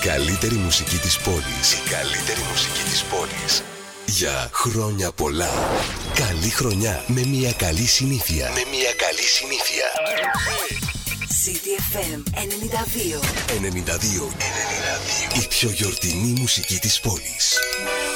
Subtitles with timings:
[0.00, 1.72] καλύτερη μουσική της πόλης.
[1.72, 3.62] Η καλύτερη μουσική της πόλης.
[4.06, 5.50] Για χρόνια πολλά.
[6.14, 8.50] Καλή χρονιά με μια καλή συνήθεια.
[8.54, 9.86] Με μια καλή συνήθεια.
[11.42, 13.20] CDFM 92.
[13.60, 14.32] 92.
[15.34, 15.42] 92.
[15.42, 17.58] Η πιο γιορτινή μουσική της πόλης.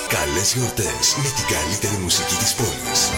[0.09, 3.11] Καλές γιορτές με την καλύτερη μουσική της πόλης.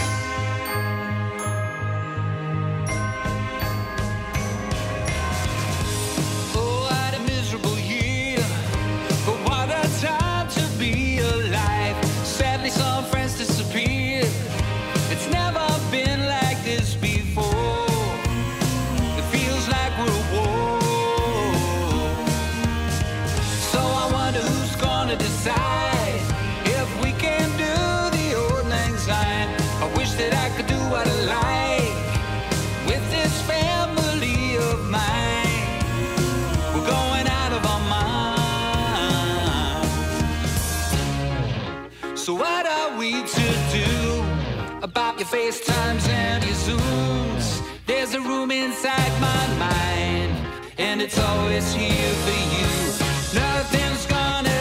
[45.31, 47.61] Your FaceTimes and your Zooms.
[47.85, 50.33] There's a room inside my mind,
[50.77, 53.39] and it's always here for you.
[53.39, 54.54] Nothing's gonna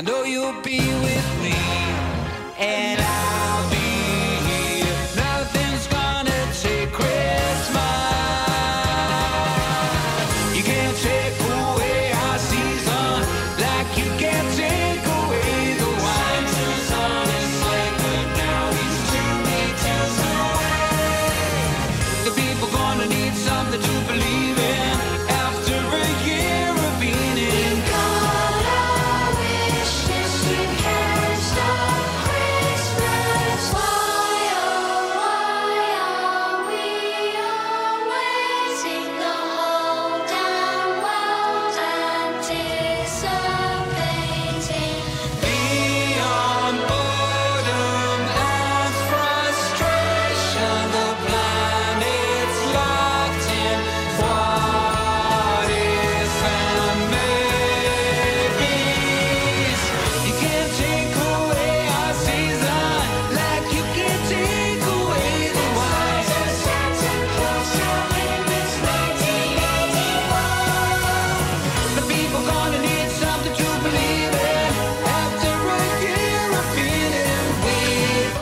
[0.00, 0.99] I know you'll be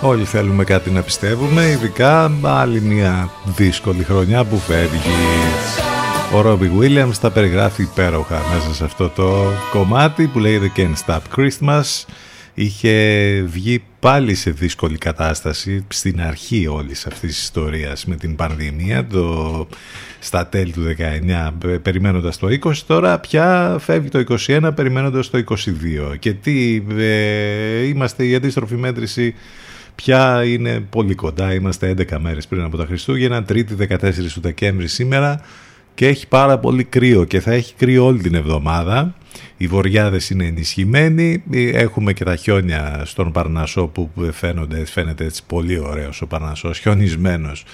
[0.03, 4.99] Όλοι θέλουμε κάτι να πιστεύουμε, ειδικά άλλη μια δύσκολη χρονιά που φεύγει.
[6.35, 11.21] Ο Ρόμπι Williams τα περιγράφει υπέροχα μέσα σε αυτό το κομμάτι που λέγεται Can't Stop
[11.37, 12.05] Christmas.
[12.55, 12.95] Είχε
[13.43, 19.69] βγει πάλι σε δύσκολη κατάσταση στην αρχή όλης αυτής της ιστορίας με την πανδημία το,
[20.19, 25.45] στα τέλη του 19 πε- περιμένοντας το 20 τώρα πια φεύγει το 21 περιμένοντας το
[26.13, 29.35] 22 και τι ε, είμαστε η αντίστροφη μέτρηση
[30.03, 34.89] πια είναι πολύ κοντά είμαστε 11 μέρες πριν από τα Χριστούγεννα 3η 14 του Δεκέμβρη
[34.89, 35.41] σήμερα
[35.95, 39.15] και έχει πάρα πολύ κρύο και θα έχει κρύο όλη την εβδομάδα.
[39.57, 41.43] Οι βοριάδες είναι ενισχυμένοι,
[41.73, 47.65] έχουμε και τα χιόνια στον Παρνασό που φαίνονται, φαίνεται έτσι πολύ ωραίος ο Παρνασός, χιονισμένος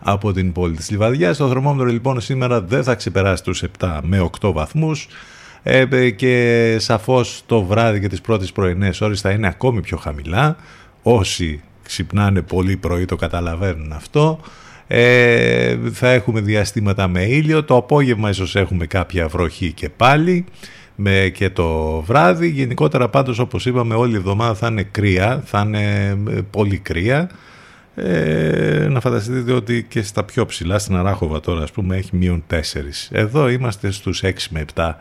[0.00, 1.36] από την πόλη της Λιβαδιάς.
[1.36, 5.08] Το θερμόμετρο λοιπόν σήμερα δεν θα ξεπεράσει τους 7 με 8 βαθμούς
[5.62, 9.96] ε, ε, και σαφώς το βράδυ και τις πρώτες πρωινές ώρες θα είναι ακόμη πιο
[9.96, 10.56] χαμηλά.
[11.02, 11.60] Όσοι
[11.92, 14.40] ξυπνάνε πολύ πρωί το καταλαβαίνουν αυτό.
[14.86, 17.64] Ε, θα έχουμε διαστήματα με ήλιο.
[17.64, 20.44] Το απόγευμα ίσως έχουμε κάποια βροχή και πάλι
[20.96, 22.48] με και το βράδυ.
[22.48, 27.30] Γενικότερα πάντως όπως είπαμε όλη η εβδομάδα θα είναι κρύα, θα είναι ε, πολύ κρύα.
[27.94, 32.44] Ε, να φανταστείτε ότι και στα πιο ψηλά, στην Αράχοβα τώρα ας πούμε έχει μείον
[32.50, 32.56] 4.
[33.10, 34.92] Εδώ είμαστε στους 6 με 7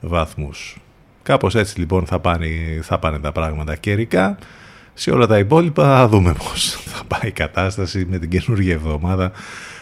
[0.00, 0.76] βαθμούς.
[1.22, 2.46] Κάπως έτσι λοιπόν θα πάνε,
[2.82, 4.38] θα πάνε τα πράγματα καιρικά.
[4.94, 9.32] Σε όλα τα υπόλοιπα θα δούμε πώς πάει η κατάσταση με την καινούργια εβδομάδα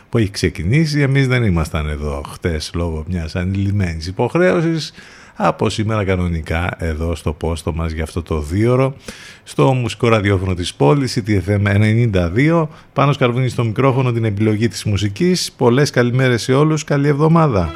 [0.08, 1.00] που έχει ξεκινήσει.
[1.00, 4.92] Εμείς δεν ήμασταν εδώ χτες λόγω μιας ανηλυμένης υποχρέωσης.
[5.36, 8.94] Από σήμερα κανονικά εδώ στο πόστο μας για αυτό το δίωρο
[9.42, 11.66] στο μουσικό ραδιόφωνο της πόλης CTFM
[12.12, 17.72] 92 πάνω σκαρβούνι στο μικρόφωνο την επιλογή της μουσικής πολλές καλημέρες σε όλους, καλή εβδομάδα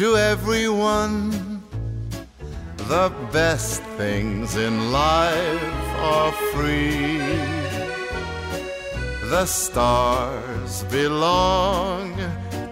[0.00, 1.62] to everyone.
[2.88, 7.18] The best things in life are free.
[9.28, 12.16] The stars belong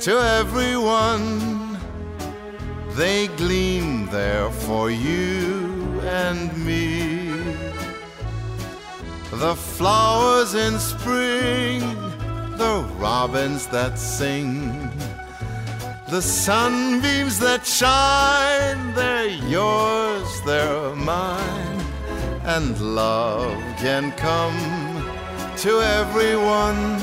[0.00, 1.78] to everyone.
[2.92, 7.42] They gleam there for you and me.
[9.32, 11.80] The flowers in spring
[12.56, 14.88] the robins that sing,
[16.10, 21.81] the sunbeams that shine, they're yours, they're mine,
[22.44, 24.56] and love can come
[25.58, 26.96] to everyone.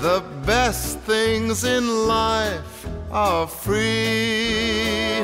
[0.00, 5.22] The best things in life are free.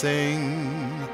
[0.00, 1.08] Sing,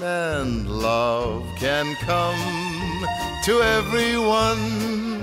[0.00, 3.04] and love can come
[3.46, 5.18] to everyone.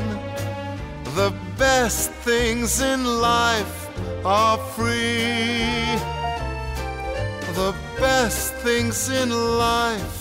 [1.16, 3.88] The best things in life
[4.26, 5.64] are free.
[7.56, 10.19] The best things in life.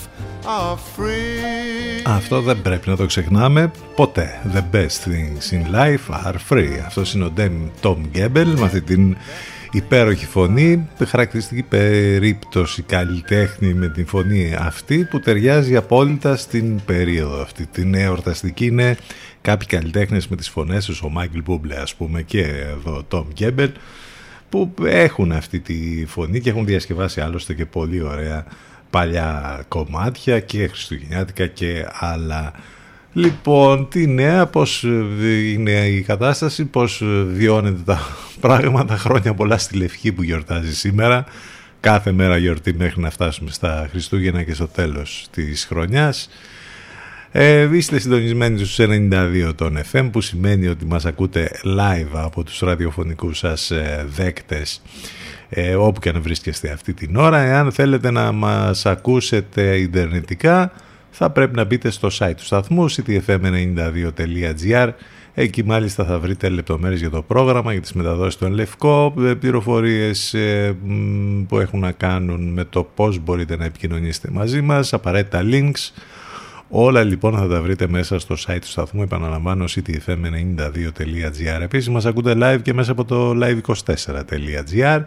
[2.05, 4.41] Αυτό δεν πρέπει να το ξεχνάμε ποτέ.
[4.53, 6.79] The best things in life are free.
[6.85, 7.33] Αυτός είναι ο
[7.81, 9.17] Tom Gaebel με αυτή την
[9.71, 17.65] υπέροχη φωνή, χαρακτηριστική περίπτωση καλλιτέχνης με την φωνή αυτή που ταιριάζει απόλυτα στην περίοδο αυτή.
[17.65, 18.97] Την εορταστική είναι
[19.41, 23.25] κάποιοι καλλιτέχνες με τις φωνές τους, ο Μάικλ Μπούμπλε ας πούμε και εδώ ο Tom
[23.33, 23.71] Gaebel
[24.49, 28.45] που έχουν αυτή τη φωνή και έχουν διασκευάσει άλλωστε και πολύ ωραία
[28.89, 32.53] παλιά κομμάτια και χριστουγεννιάτικα και άλλα.
[33.13, 34.83] Λοιπόν, τι νέα, πώς
[35.53, 37.99] είναι η κατάσταση, πώς βιώνεται τα
[38.47, 41.25] πράγματα, χρόνια πολλά στη Λευκή που γιορτάζει σήμερα.
[41.79, 46.29] Κάθε μέρα γιορτή μέχρι να φτάσουμε στα Χριστούγεννα και στο τέλος της χρονιάς.
[47.31, 52.59] Ε, είστε συντονισμένοι στους 92 των FM που σημαίνει ότι μας ακούτε live από τους
[52.59, 54.81] ραδιοφωνικούς σας ε, δέκτες
[55.49, 57.39] ε, όπου και αν βρίσκεστε αυτή την ώρα.
[57.39, 60.71] Εάν θέλετε να μας ακούσετε ιντερνετικά
[61.11, 64.89] θα πρέπει να μπείτε στο site του σταθμού ctfm92.gr
[65.33, 70.33] Εκεί μάλιστα θα βρείτε λεπτομέρειες για το πρόγραμμα, για τις μεταδόσεις των Λευκό, ε, πληροφορίες
[70.33, 70.77] ε,
[71.47, 75.91] που έχουν να κάνουν με το πώς μπορείτε να επικοινωνήσετε μαζί μας, απαραίτητα links,
[76.71, 81.61] Όλα λοιπόν θα τα βρείτε μέσα στο site του σταθμού, επαναλαμβάνω ctfm92.gr.
[81.61, 85.03] Επίσης μας ακούτε live και μέσα από το live24.gr.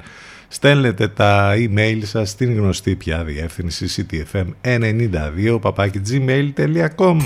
[0.55, 5.59] Στέλνετε τα email σας στην γνωστή πια διεύθυνση ctfm92
[6.09, 7.21] gmail.com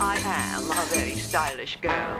[0.00, 2.12] I am a very stylish girl.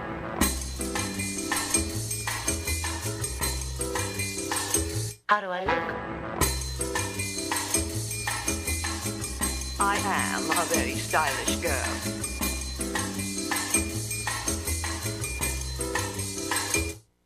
[5.30, 5.88] How do I look?
[9.94, 12.23] I am a very stylish girl.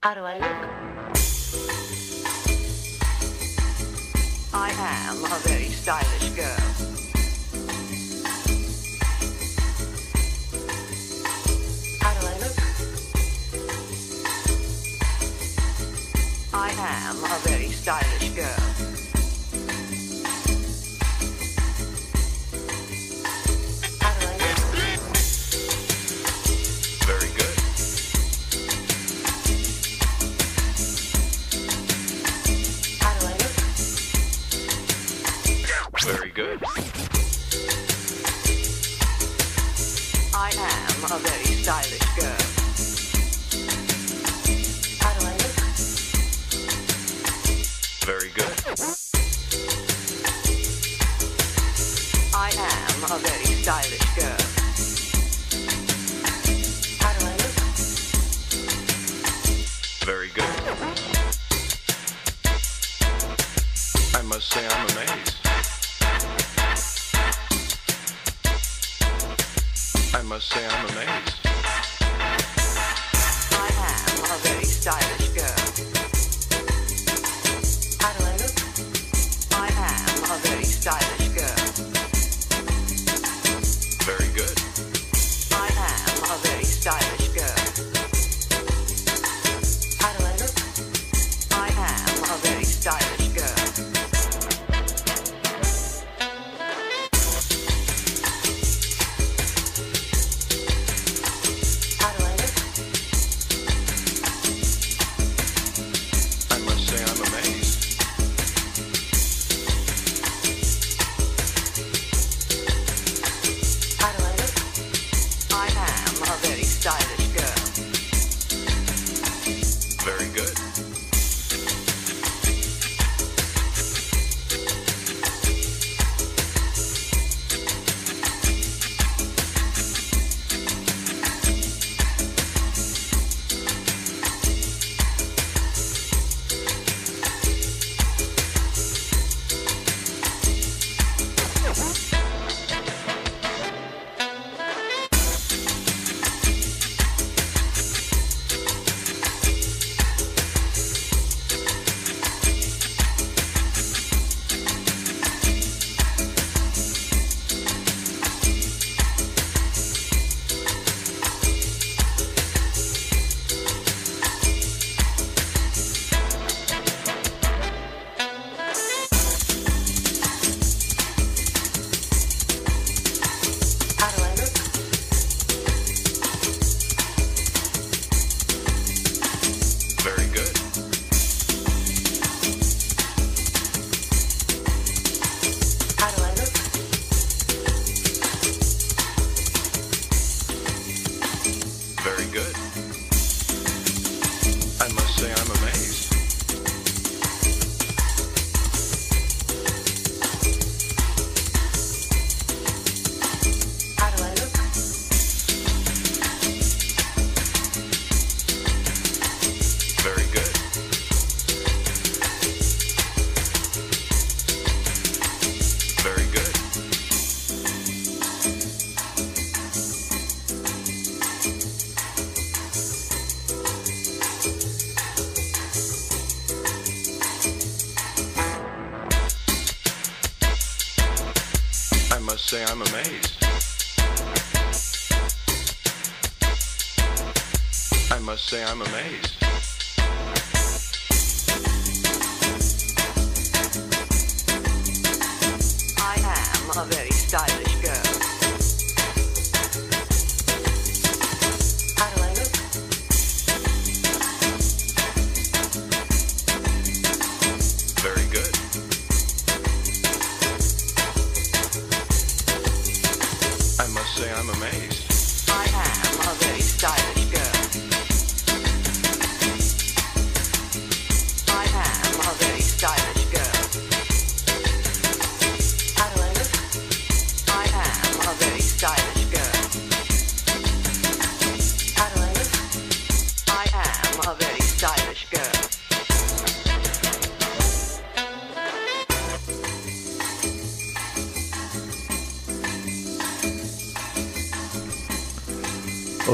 [0.09, 0.45] How do I look?
[4.55, 6.57] I am a very stylish girl.
[16.55, 18.18] I am a very stylish.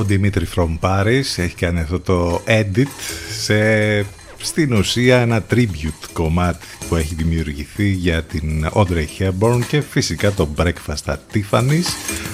[0.04, 2.86] Ο Δημήτρη From Paris έχει κάνει αυτό το edit
[3.40, 4.06] σε
[4.36, 10.48] στην ουσία ένα tribute κομμάτι που έχει δημιουργηθεί για την Audrey Hepburn και φυσικά το
[10.56, 11.86] Breakfast at Tiffany's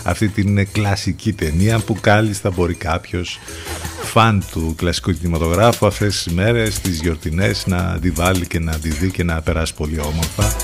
[0.05, 3.39] αυτή την κλασική ταινία που κάλλιστα μπορεί κάποιος
[4.03, 8.89] φαν του κλασικού κινηματογράφου αυτές τις μέρες, τις γιορτινές να τη βάλει και να τη
[8.89, 10.57] δει και να περάσει πολύ όμορφα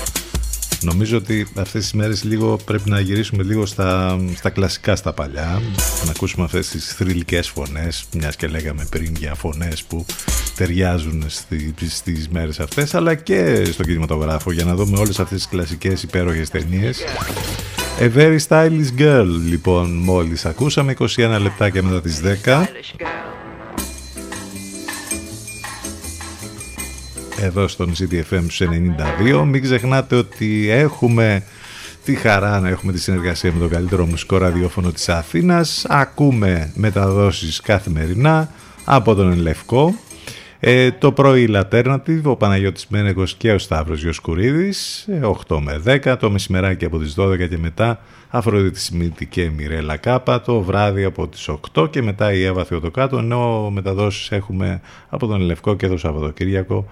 [0.81, 5.61] Νομίζω ότι αυτές τις μέρες λίγο πρέπει να γυρίσουμε λίγο στα, στα κλασικά, στα παλιά,
[6.05, 10.05] να ακούσουμε αυτές τις θρηλυκές φωνές, μιας και λέγαμε πριν για φωνές που
[10.55, 15.47] ταιριάζουν στη, στις μέρες αυτές, αλλά και στο κινηματογράφο για να δούμε όλες αυτές τις
[15.47, 17.03] κλασικές υπέροχες ταινίες.
[17.99, 22.65] A Very Stylish Girl λοιπόν μόλις ακούσαμε 21 λεπτάκια μετά τις 10
[27.47, 31.43] εδώ στον CTFM στους 92 μην ξεχνάτε ότι έχουμε
[32.05, 35.85] τη χαρά να έχουμε τη συνεργασία με το καλύτερο μουσικό ραδιόφωνο της Αθήνας.
[35.89, 38.49] Ακούμε μεταδόσεις καθημερινά
[38.85, 39.95] από τον Ελευκό
[40.59, 45.07] ε, το πρωί Alternative, ο Παναγιώτης Μένεγος και ο Σταύρος Γιοσκουρίδης,
[45.47, 47.99] 8 με 10, το μεσημεράκι από τις 12 και μετά
[48.29, 53.17] Αφροδίτη Σιμίτη και Μιρέλα Κάπα, το βράδυ από τις 8 και μετά η Εύα Θεοτοκάτω,
[53.17, 56.87] ενώ μεταδόσεις έχουμε από τον Λευκό και το Σαββατοκύριακο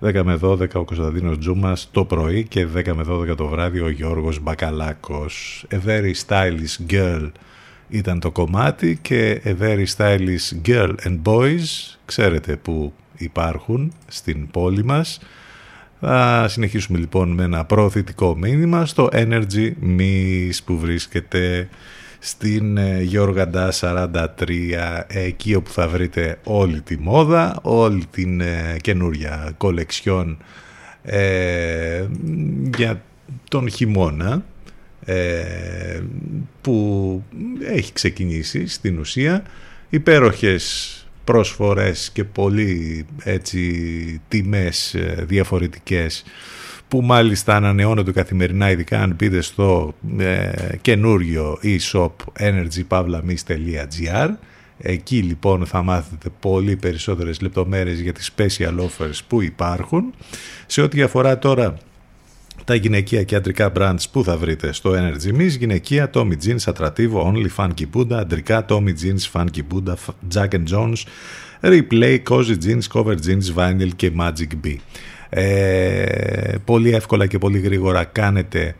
[0.00, 3.88] 10 με 12 ο Κωνσταντίνος Τζούμας το πρωί και 10 με 12 το βράδυ ο
[3.88, 5.66] Γιώργος Μπακαλάκος.
[5.70, 7.30] A very stylish girl
[7.88, 14.84] ήταν το κομμάτι και A very stylish girl and boys ξέρετε που υπάρχουν στην πόλη
[14.84, 15.20] μας.
[16.00, 21.68] Θα συνεχίσουμε λοιπόν με ένα προωθητικό μήνυμα στο Energy Miss που βρίσκεται
[22.18, 24.24] στην ε, Γιώργαντα 43
[25.08, 30.38] εκεί όπου θα βρείτε όλη τη μόδα, όλη την ε, καινούρια κολεξιόν
[31.02, 32.06] ε,
[32.76, 33.02] για
[33.48, 34.44] τον χειμώνα
[35.04, 36.00] ε,
[36.60, 37.22] που
[37.62, 39.42] έχει ξεκινήσει στην ουσία.
[39.90, 40.92] Υπέροχες
[41.24, 46.24] προσφορές και πολύ έτσι τιμές ε, διαφορετικές
[46.88, 54.28] που μάλιστα ανανεώνονται καθημερινά ειδικά αν μπείτε στο ε, καινούριο e-shop energypavlamis.gr
[54.80, 60.14] Εκεί λοιπόν θα μάθετε πολύ περισσότερες λεπτομέρειες για τις special offers που υπάρχουν.
[60.66, 61.76] Σε ό,τι αφορά τώρα
[62.64, 67.22] τα γυναικεία και αντρικά brands που θα βρείτε στο Energy Miss, γυναικεία Tommy Jeans, Attrativo,
[67.24, 69.94] Only Funky Buddha, αντρικά Tommy Jeans, Funky Buddha,
[70.34, 71.02] Jack and Jones,
[71.60, 74.76] Replay, Cozy Jeans, Cover Jeans, Vinyl και Magic B.
[75.30, 78.74] Ε, πολύ εύκολα και πολύ γρήγορα κάνετε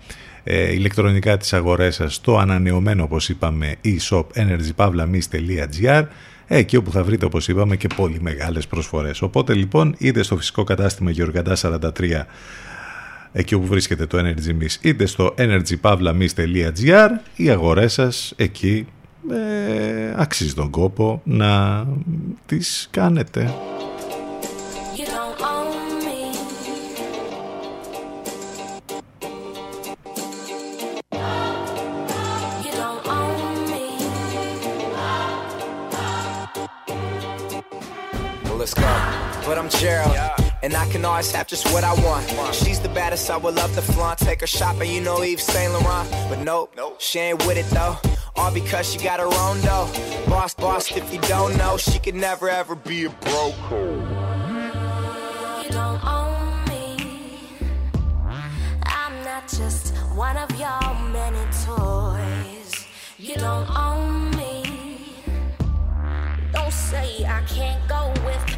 [0.44, 6.04] ε, ηλεκτρονικά τις αγορές σας στο ανανεωμένο όπως είπαμε e-shop energypavlamis.gr
[6.46, 9.22] εκεί όπου θα βρείτε όπως είπαμε και πολύ μεγάλες προσφορές.
[9.22, 11.80] Οπότε λοιπόν είτε στο φυσικό κατάστημα Γεωργαντά 43
[13.32, 18.86] εκεί όπου βρίσκεται το Energy Miss είτε στο energypavlamis.gr οι αγορές σας εκεί
[19.30, 21.84] ε, αξίζει τον κόπο να
[22.46, 23.54] τις κάνετε.
[39.68, 40.16] I'm Gerald.
[40.62, 42.54] And I can always have just what I want.
[42.54, 44.18] She's the baddest, I would love to flaunt.
[44.18, 46.10] Take her shopping, you know Eve Saint Laurent.
[46.28, 47.96] But nope, she ain't with it though.
[48.36, 49.90] All because she got her own though.
[50.26, 53.54] Boss, boss, if you don't know, she could never ever be a broke.
[55.64, 56.96] You don't own me.
[58.84, 62.86] I'm not just one of your many toys.
[63.18, 64.64] You don't own me.
[66.52, 68.57] Don't say I can't go with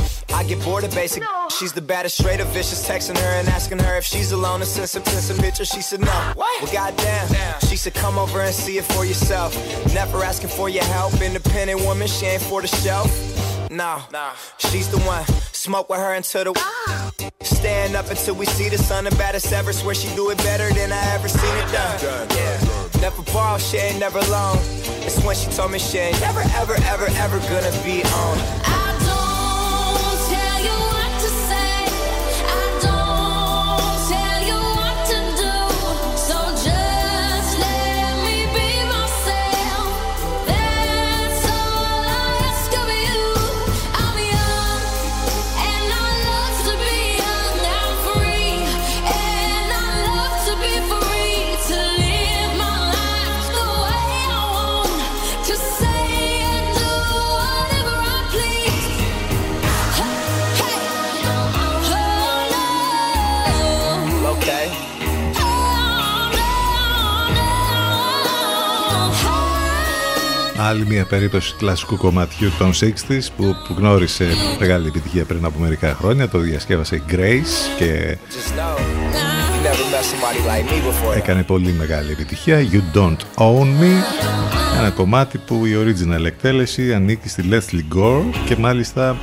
[0.41, 1.21] I get bored of basic.
[1.59, 2.89] She's the baddest, straight up vicious.
[2.89, 5.69] Texting her and asking her if she's alone and send some, send some pictures.
[5.69, 6.33] She said no.
[6.35, 7.27] Well, goddamn.
[7.69, 9.53] She said come over and see it for yourself.
[9.93, 11.21] Never asking for your help.
[11.21, 13.11] Independent woman, she ain't for the shelf.
[13.69, 14.01] No,
[14.57, 15.23] she's the one.
[15.53, 16.53] Smoke with her until the.
[16.57, 17.11] Ah.
[17.43, 19.03] Stand up until we see the sun.
[19.03, 19.71] The baddest ever.
[19.71, 22.27] Swear she do it better than I ever seen it done.
[22.31, 22.99] Yeah.
[22.99, 24.57] Never borrow, she ain't never loan.
[25.05, 28.37] It's when she told me she ain't never, ever, ever, ever gonna be on.
[28.65, 28.80] I
[70.71, 74.27] Άλλη μια περίπτωση κλασικού κομματιού των 60s που, που γνώρισε
[74.59, 76.29] μεγάλη επιτυχία πριν από μερικά χρόνια.
[76.29, 78.77] Το διασκεύασε η Grace και Just know
[79.53, 81.15] you never met somebody like me before.
[81.17, 82.59] έκανε πολύ μεγάλη επιτυχία.
[82.71, 83.91] You Don't Own Me.
[84.79, 89.17] Ένα κομμάτι που η original εκτέλεση ανήκει στη Leslie Gore και μάλιστα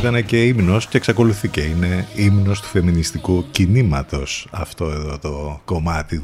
[0.00, 6.22] ήταν και ύμνος και εξακολουθεί και είναι ύμνος του φεμινιστικού κινήματος αυτό εδώ το κομμάτι.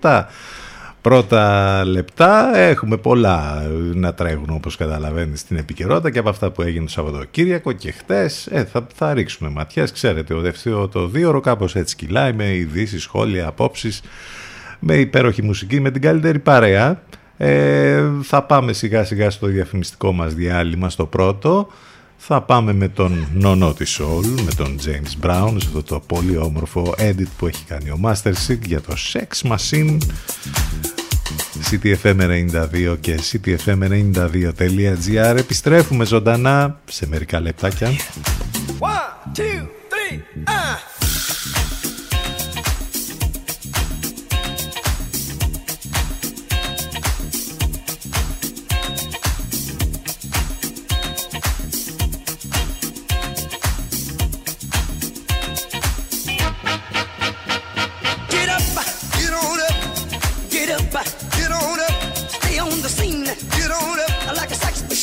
[0.00, 0.22] 10-27
[1.00, 3.62] πρώτα λεπτά έχουμε πολλά
[3.94, 8.46] να τρέχουν όπως καταλαβαίνεις στην επικαιρότητα και από αυτά που έγινε το Σαββατοκύριακο και χτες
[8.46, 9.92] ε, θα, θα ρίξουμε ματιές.
[9.92, 14.02] Ξέρετε ο δεύτερο το δύο ώρο κάπως έτσι κυλάει με ειδήσεις, σχόλια, απόψεις
[14.78, 17.02] με υπέροχη μουσική, με την καλύτερη παρέα.
[17.36, 21.68] Ε, θα πάμε σιγά σιγά στο διαφημιστικό μας διάλειμμα στο πρώτο
[22.18, 26.36] θα πάμε με τον νονό της Soul, με τον James Brown σε αυτό το πολύ
[26.36, 29.98] όμορφο edit που έχει κάνει ο Master Sig για το Sex Machine.
[31.70, 37.88] CTFM92 και CTFM92.gr Επιστρέφουμε ζωντανά σε μερικά λεπτάκια.
[38.80, 41.67] One, two, three, uh.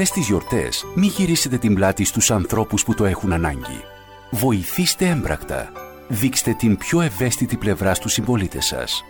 [0.00, 3.84] Αυτές τις γιορτές μη γυρίσετε την πλάτη στους ανθρώπους που το έχουν ανάγκη.
[4.30, 5.72] Βοηθήστε έμπρακτα.
[6.08, 9.04] Δείξτε την πιο ευαίσθητη πλευρά στους συμπολίτες σας.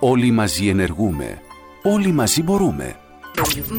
[0.00, 1.42] Όλοι μαζί ενεργούμε.
[1.82, 2.96] Όλοι μαζί μπορούμε.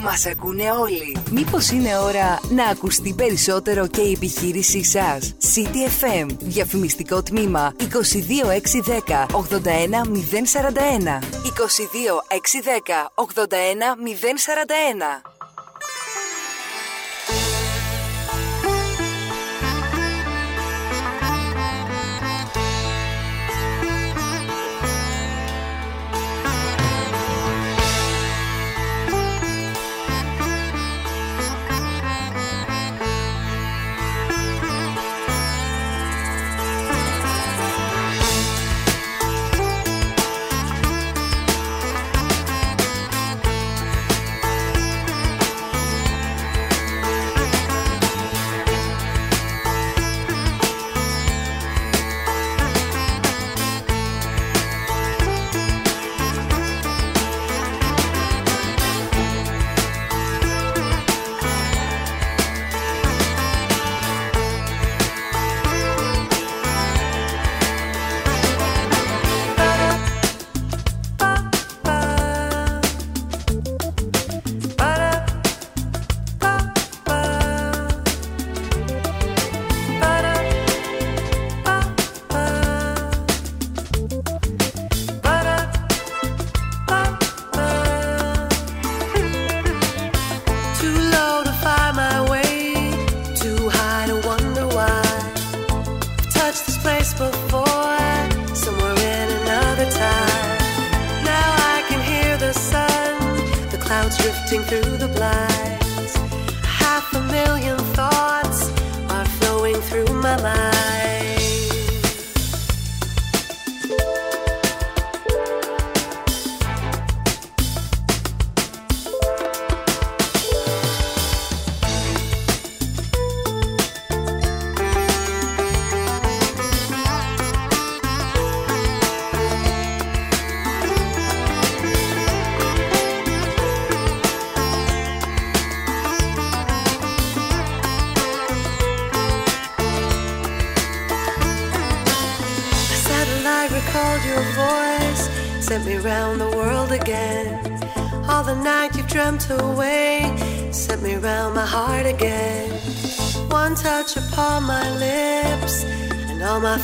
[0.03, 1.17] Μας ακούνε όλοι.
[1.31, 11.19] Μήπως είναι ώρα να ακουστεί περισσότερο και η επιχείρησή σας; CTFM, διαφημιστικό τμήμα 22610 81041.
[11.43, 15.34] 22610 81041.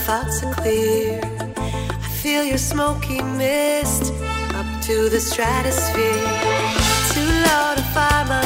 [0.05, 1.21] Thoughts are clear.
[1.57, 4.11] I feel your smoky mist
[4.59, 6.27] up to the stratosphere.
[7.13, 8.40] Too low to find my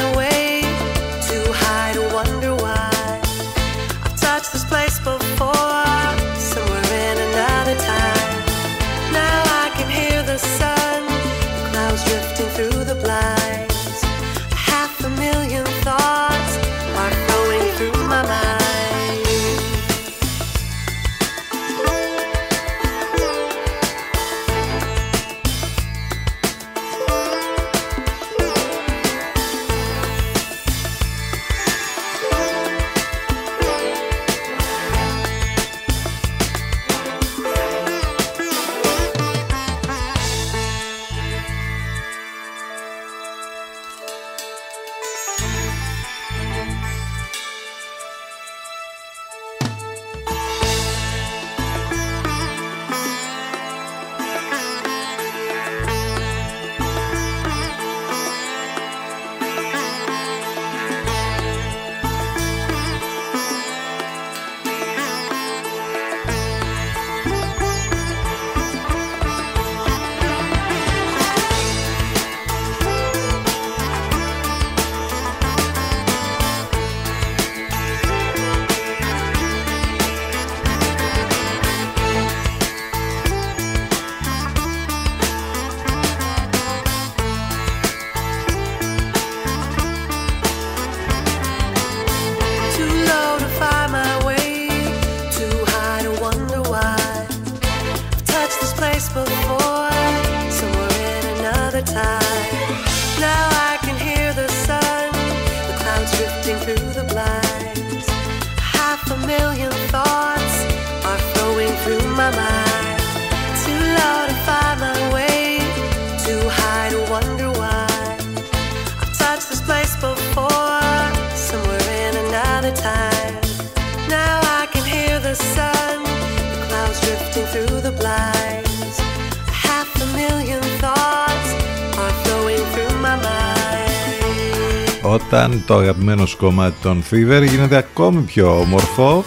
[135.66, 139.24] το αγαπημένο σου κομμάτι των Fever γίνεται ακόμη πιο όμορφο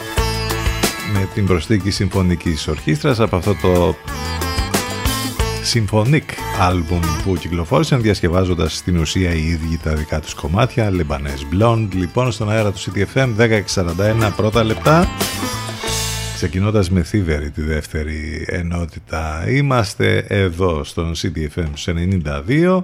[1.13, 3.95] με την προσθήκη συμφωνικής ορχήστρας από αυτό το
[5.73, 6.25] Symphonic
[6.69, 11.89] album που κυκλοφόρησαν διασκευάζοντας στην ουσία οι ίδιοι τα δικά τους κομμάτια Lebanese Blonde.
[11.93, 15.07] Λοιπόν στον αέρα του CTFM 10.41 πρώτα λεπτά.
[16.35, 22.83] Ξεκινώντας με Thievery τη δεύτερη ενότητα είμαστε εδώ στον CTFM στους 92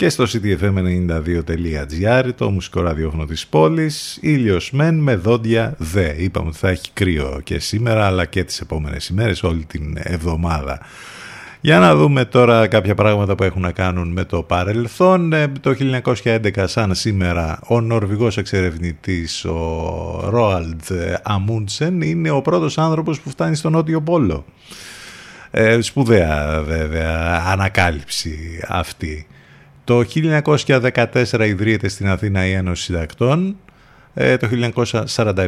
[0.00, 6.58] και στο ctfm92.gr το μουσικό ραδιόφωνο της πόλης ήλιος μεν με δόντια δε είπαμε ότι
[6.58, 10.80] θα έχει κρύο και σήμερα αλλά και τις επόμενες ημέρες όλη την εβδομάδα
[11.60, 15.32] για να δούμε τώρα κάποια πράγματα που έχουν να κάνουν με το παρελθόν.
[15.32, 15.74] Ε, Το
[16.24, 20.82] 1911 σαν σήμερα ο Νορβηγός εξερευνητής ο Ρόαλντ
[21.22, 24.44] Αμούντσεν είναι ο πρώτος άνθρωπος που φτάνει στον Νότιο Πόλο.
[25.50, 29.26] Ε, σπουδαία βέβαια ανακάλυψη αυτή.
[29.90, 30.04] Το
[30.66, 33.56] 1914 ιδρύεται στην Αθήνα η Ένωση Συντακτών.
[34.14, 34.48] Ε, το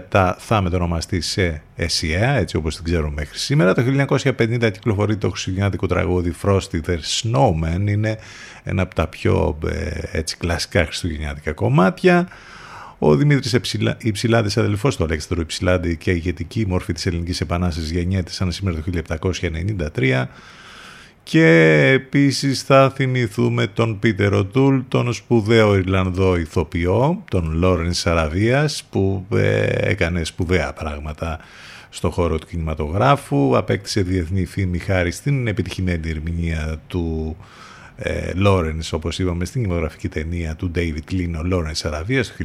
[0.08, 3.74] 1947 θα μετονομαστεί σε ΕΣΥΑ, έτσι όπως την ξέρουμε μέχρι σήμερα.
[3.74, 7.88] Το 1950 κυκλοφορεί το χριστουγεννιάτικο τραγούδι Frosty the Snowman.
[7.88, 8.18] Είναι
[8.62, 12.28] ένα από τα πιο ε, έτσι, κλασικά χριστουγεννιάτικα κομμάτια.
[12.98, 18.32] Ο Δημήτρης Υψηλά, Υψηλάδης, αδελφός του Αλέξανδρου Υψηλάδη και ηγετική μόρφη της Ελληνικής Επανάστασης γεννιέται
[18.32, 18.82] σαν σήμερα το
[19.96, 20.24] 1793
[21.22, 21.46] και
[21.94, 29.66] επίσης θα θυμηθούμε τον Πίτερ Οτούλ, τον σπουδαίο Ιρλανδό ηθοποιό, τον Λόρενς Σαραβίας που ε,
[29.90, 31.38] έκανε σπουδαία πράγματα
[31.88, 37.36] στο χώρο του κινηματογράφου, απέκτησε διεθνή φήμη χάρη στην επιτυχημένη ερμηνεία του
[37.96, 42.44] ε, Lawrence όπως είπαμε στην κινηματογραφική ταινία του David Lean ο Lawrence Αραβίας το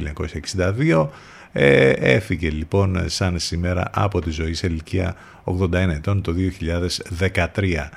[0.56, 1.08] 1962
[1.52, 6.34] ε, έφυγε λοιπόν σαν σήμερα από τη ζωή σε ηλικία 81 ετών το
[7.18, 7.88] 2013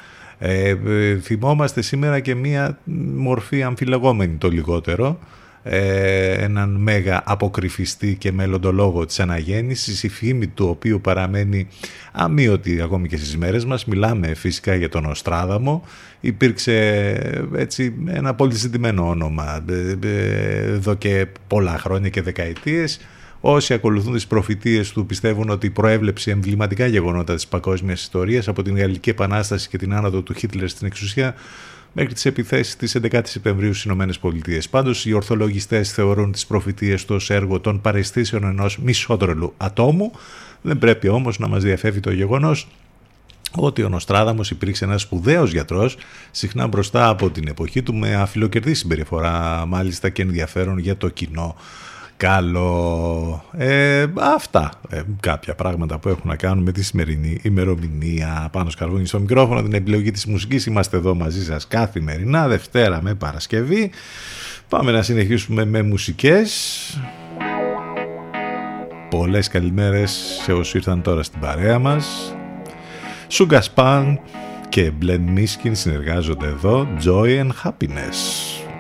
[0.44, 2.78] ε, ε, θυμόμαστε σήμερα και μία
[3.16, 5.20] μορφή αμφιλεγόμενη το λιγότερο.
[5.64, 11.68] Ε, έναν μέγα αποκρυφιστή και μελλοντολόγο της αναγέννησης η φήμη του οποίου παραμένει
[12.12, 13.86] αμύωτη ακόμη και στις μέρες μας.
[13.86, 15.84] Μιλάμε φυσικά για τον Οστράδαμο.
[16.20, 16.76] Υπήρξε
[17.56, 23.00] έτσι ένα πολύ ζητημένο όνομα ε, ε, εδώ και πολλά χρόνια και δεκαετίες
[23.44, 28.78] Όσοι ακολουθούν τις προφητείες του πιστεύουν ότι προέβλεψε εμβληματικά γεγονότα της παγκόσμιας ιστορίας από την
[28.78, 31.36] Γαλλική Επανάσταση και την άνοδο του Χίτλερ στην εξουσία
[31.94, 34.70] μέχρι τις επιθέσεις της 11 Σεπτεμβρίου στις Ηνωμένες Πολιτείες.
[34.70, 40.12] Πάντως οι ορθολογιστές θεωρούν τις προφητείες τους ως έργο των παρεστήσεων ενός μισότρελου ατόμου.
[40.62, 42.68] Δεν πρέπει όμως να μας διαφεύγει το γεγονός
[43.56, 45.98] ότι ο Νοστράδαμος υπήρξε ένας σπουδαίος γιατρός,
[46.32, 51.56] συχνά μπροστά από την εποχή του με αφιλοκερδή συμπεριφορά μάλιστα και ενδιαφέρον για το κοινό
[52.22, 53.44] καλό.
[53.58, 58.50] Ε, αυτά ε, κάποια πράγματα που έχουν να κάνουν με τη σημερινή ημερομηνία.
[58.52, 60.66] Πάνω σκαρβούνι στο μικρόφωνο, την επιλογή της μουσικής.
[60.66, 63.92] Είμαστε εδώ μαζί σας καθημερινά, Δευτέρα με Παρασκευή.
[64.70, 66.52] Πάμε να συνεχίσουμε με μουσικές.
[69.10, 72.36] Πολλές καλημέρες σε όσους ήρθαν τώρα στην παρέα μας.
[73.28, 74.20] Σουγκασπάν
[74.70, 76.88] και Μπλεν Μίσκιν συνεργάζονται εδώ.
[77.06, 78.71] Joy and Happiness.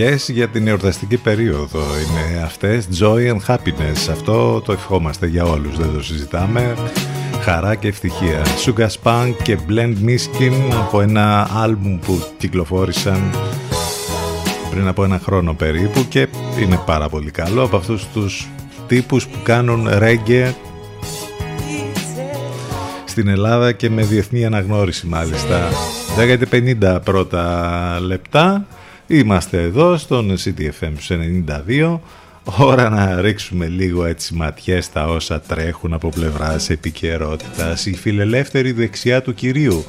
[0.00, 2.88] Ευχές για την εορταστική περίοδο είναι αυτές.
[3.00, 6.74] Joy and Happiness Αυτό το ευχόμαστε για όλους Δεν το συζητάμε.
[7.40, 8.42] Χαρά και ευτυχία.
[8.64, 13.34] Sugar Spunk και Blend Miskin Από ένα άλμπουμ που κυκλοφόρησαν
[14.70, 16.28] Πριν από ένα χρόνο περίπου Και
[16.60, 17.62] είναι πάρα πολύ καλό.
[17.62, 18.48] Από αυτούς τους
[18.86, 20.52] τύπους που κάνουν reggae
[23.04, 25.68] στην Ελλάδα και με διεθνή αναγνώριση μάλιστα.
[26.18, 26.38] 10
[26.82, 28.66] 50 πρώτα λεπτά
[29.10, 30.92] Είμαστε εδώ στον CTFM
[31.68, 31.98] 92
[32.58, 37.86] Ώρα να ρίξουμε λίγο έτσι ματιές στα όσα τρέχουν από πλευράς επικαιρότητας.
[37.86, 39.84] Η φιλελεύθερη δεξιά του κυρίου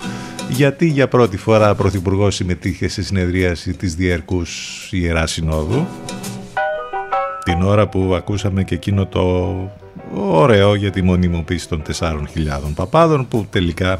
[0.50, 5.88] γιατί για πρώτη φορά πρωθυπουργός συμμετείχε σε συνεδρίαση της Διερκούς Ιεράς Συνόδου;
[7.44, 9.54] Την ώρα που ακούσαμε και εκείνο το
[10.16, 12.18] ωραίο για τη μονιμοποίηση των 4.000
[12.76, 14.00] παπάδων που τελικά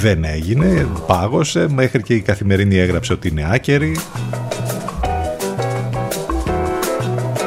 [0.00, 3.96] δεν έγινε, πάγωσε, μέχρι και η καθημερινή έγραψε ότι είναι άκερη.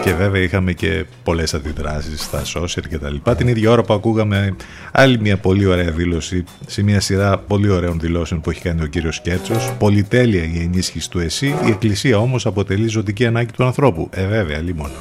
[0.04, 3.36] Και βέβαια είχαμε και πολλές αντιδράσεις στα social και τα λοιπά.
[3.36, 4.56] Την ίδια ώρα που ακούγαμε
[4.92, 8.88] άλλη μια πολύ ωραία δήλωση σε μια σειρά πολύ ωραίων δηλώσεων που έχει κάνει ο
[8.88, 9.74] κύριος Σκέτσος.
[9.80, 14.10] Πολυτέλεια η ενίσχυση του ΕΣΥ, η Εκκλησία όμως αποτελεί ζωτική ανάγκη του ανθρώπου.
[14.12, 14.94] Ε βέβαια, μόνο.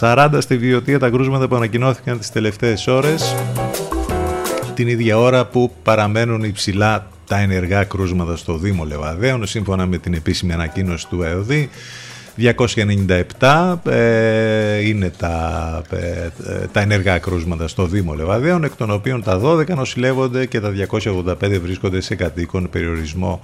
[0.00, 3.34] 40 στη βιωτεία τα κρούσματα που ανακοινώθηκαν τις τελευταίες ώρες
[4.74, 10.14] την ίδια ώρα που παραμένουν υψηλά τα ενεργά κρούσματα στο Δήμο Λεβαδέων σύμφωνα με την
[10.14, 11.70] επίσημη ανακοίνωση του ΕΟΔΗ
[12.38, 16.28] 297 ε, είναι τα, ε,
[16.72, 21.34] τα ενεργά κρούσματα στο Δήμο Λεβαδέων εκ των οποίων τα 12 νοσηλεύονται και τα 285
[21.62, 23.40] βρίσκονται σε κατοίκον περιορισμό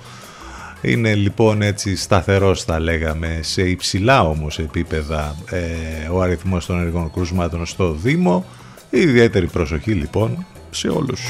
[0.83, 7.11] είναι λοιπόν έτσι σταθερός θα λέγαμε σε υψηλά όμως επίπεδα ε, ο αριθμός των ενεργών
[7.13, 8.45] κρούσματων στο Δήμο.
[8.91, 11.21] ιδιαίτερη προσοχή λοιπόν σε όλους.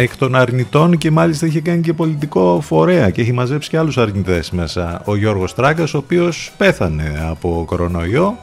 [0.00, 3.98] Εκ των αρνητών και μάλιστα είχε κάνει και πολιτικό φορέα και έχει μαζέψει και άλλους
[3.98, 5.02] αρνητές μέσα.
[5.04, 8.38] Ο Γιώργος Τράγκας ο οποίος πέθανε από κορονοϊό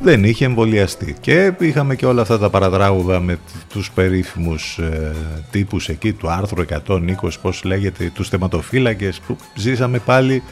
[0.00, 1.16] δεν είχε εμβολιαστεί.
[1.20, 5.12] Και είχαμε και όλα αυτά τα παραδράγουδα με τους περίφημους ε,
[5.50, 6.98] τύπους εκεί του άρθρου 120
[7.42, 10.42] πώς λέγεται τους θεματοφύλακες που ζήσαμε πάλι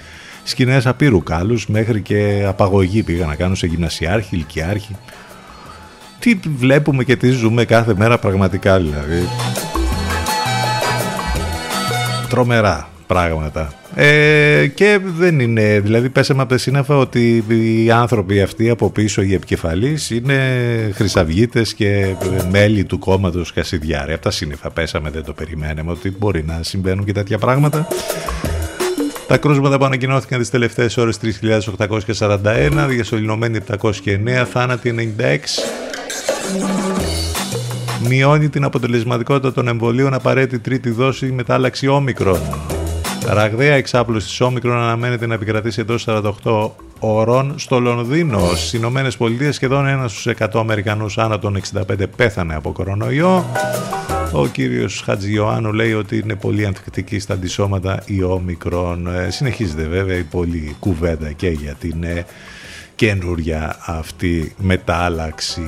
[0.43, 4.97] σκηνές απείρου κάλους μέχρι και απαγωγή πήγα να κάνουν σε γυμνασιάρχη, ηλικιάρχη.
[6.19, 9.29] Τι βλέπουμε και τι ζούμε κάθε μέρα πραγματικά δηλαδή
[12.31, 12.89] τρομερά.
[13.07, 13.73] πράγματα.
[13.95, 19.23] Ε, και δεν είναι, δηλαδή πέσαμε από τα σύννεφα ότι οι άνθρωποι αυτοί από πίσω,
[19.23, 20.39] οι επικεφαλείς, είναι
[20.95, 22.15] χρυσαυγίτες και
[22.51, 24.13] μέλη του κόμματος Κασιδιάρη.
[24.13, 27.87] Από τα σύννεφα πέσαμε, δεν το περιμέναμε ότι μπορεί να συμβαίνουν και τέτοια πράγματα.
[29.27, 37.00] Τα κρούσματα που ανακοινώθηκαν τις τελευταίες ώρες 3.841, διασωληνωμένοι 709, θάνατοι 96.
[38.09, 42.41] Μειώνει την αποτελεσματικότητα των εμβολίων απαραίτητη τρίτη δόση μετάλλαξη όμικρον.
[43.27, 46.05] Ραγδαία εξάπλωση της όμικρον αναμένεται να επικρατήσει εντός
[46.43, 48.39] 48 ωρών στο Λονδίνο.
[48.55, 51.83] Στις Ηνωμένες Πολιτείες σχεδόν ένας στους 100 Αμερικανούς άνω των 65
[52.17, 53.45] πέθανε από κορονοϊό.
[54.33, 59.07] Ο κύριος Χατζιωάννου λέει ότι είναι πολύ ανθεκτική στα αντισώματα η όμικρον.
[59.07, 62.27] Ε, συνεχίζεται βέβαια η πολλή κουβέντα και για την ε,
[62.95, 65.63] καινούρια αυτή μετάλλαξη.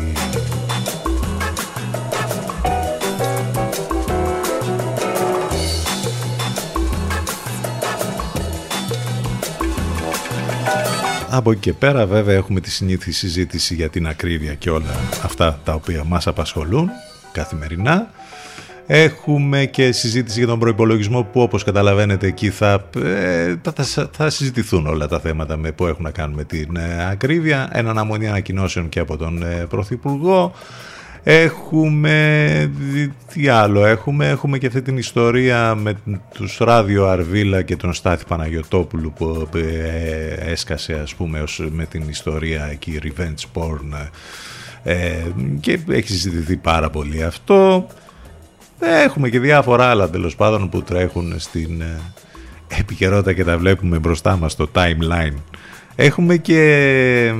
[11.34, 15.60] Από εκεί και πέρα βέβαια έχουμε τη συνήθη συζήτηση για την ακρίβεια και όλα αυτά
[15.64, 16.88] τα οποία μας απασχολούν
[17.32, 18.10] καθημερινά.
[18.86, 24.86] Έχουμε και συζήτηση για τον προϋπολογισμό που όπως καταλαβαίνετε εκεί θα, ε, θα, θα συζητηθούν
[24.86, 27.68] όλα τα θέματα με, που έχουν να κάνουν με την ε, ακρίβεια.
[27.72, 30.54] Ένα αναμονή ανακοινώσεων και από τον ε, Πρωθυπουργό.
[31.24, 32.70] Έχουμε,
[33.32, 35.94] τι άλλο έχουμε, έχουμε και αυτή την ιστορία με
[36.34, 42.08] τους Ράδιο Αρβίλα και τον Στάθη Παναγιωτόπουλου που ε, έσκασε ας πούμε ως, με την
[42.08, 44.08] ιστορία εκεί revenge porn
[44.82, 45.12] ε,
[45.60, 47.86] και έχεις συζητηθεί πάρα πολύ αυτό.
[48.80, 52.00] Έχουμε και διάφορα άλλα τέλος πάντων που τρέχουν στην ε,
[52.78, 55.36] επικαιρότητα και τα βλέπουμε μπροστά μας στο timeline.
[55.94, 57.32] Έχουμε και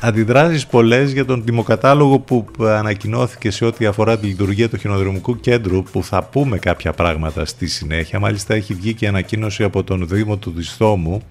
[0.00, 5.82] αντιδράσεις πολλές για τον τιμοκατάλογο που ανακοινώθηκε σε ό,τι αφορά τη λειτουργία του χιονοδρομικού κέντρου
[5.82, 8.18] που θα πούμε κάποια πράγματα στη συνέχεια.
[8.18, 11.22] Μάλιστα έχει βγει και ανακοίνωση από τον Δήμο του Διστόμου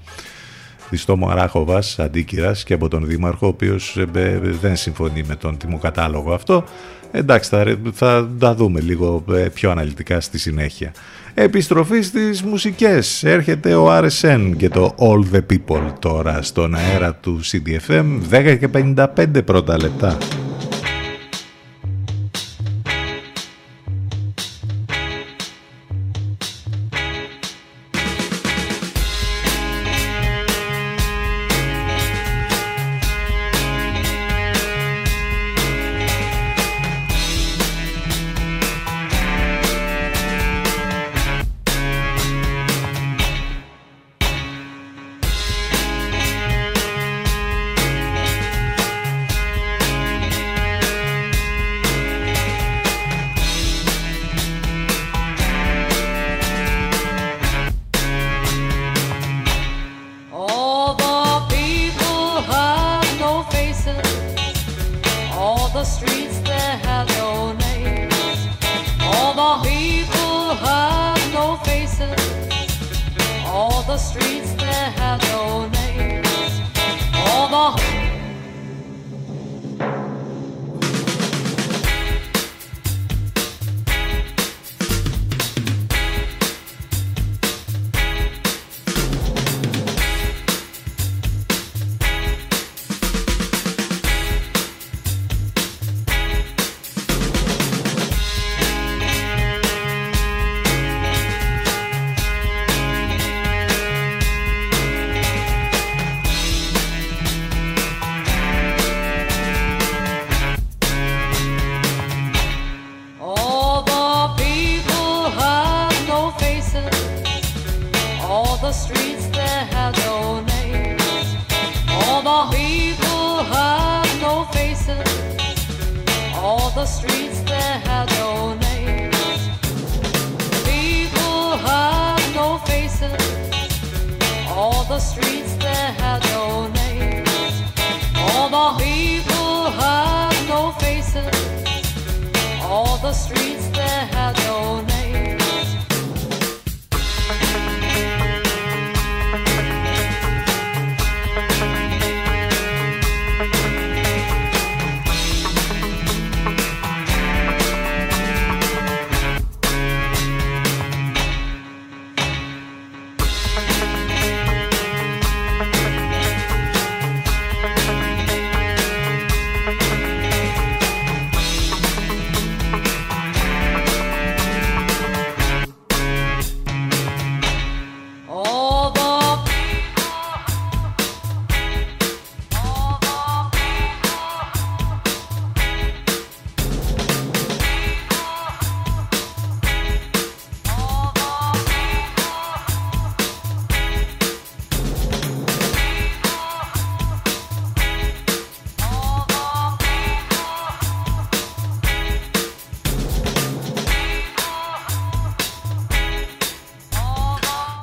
[0.90, 6.34] Διστόμου Αράχοβας, Αντίκυρας και από τον Δήμαρχο ο οποίος ε, δεν συμφωνεί με τον τιμοκατάλογο
[6.34, 6.64] αυτό.
[7.12, 10.92] Εντάξει, θα, θα τα δούμε λίγο ε, πιο αναλυτικά στη συνέχεια.
[11.42, 13.24] Επιστροφή στις μουσικές.
[13.24, 18.70] Έρχεται ο RSN και το All the People τώρα στον αέρα του CDFM 10 και
[18.74, 20.18] 55 πρώτα λεπτά.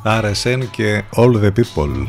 [0.09, 2.07] RSN και All the People.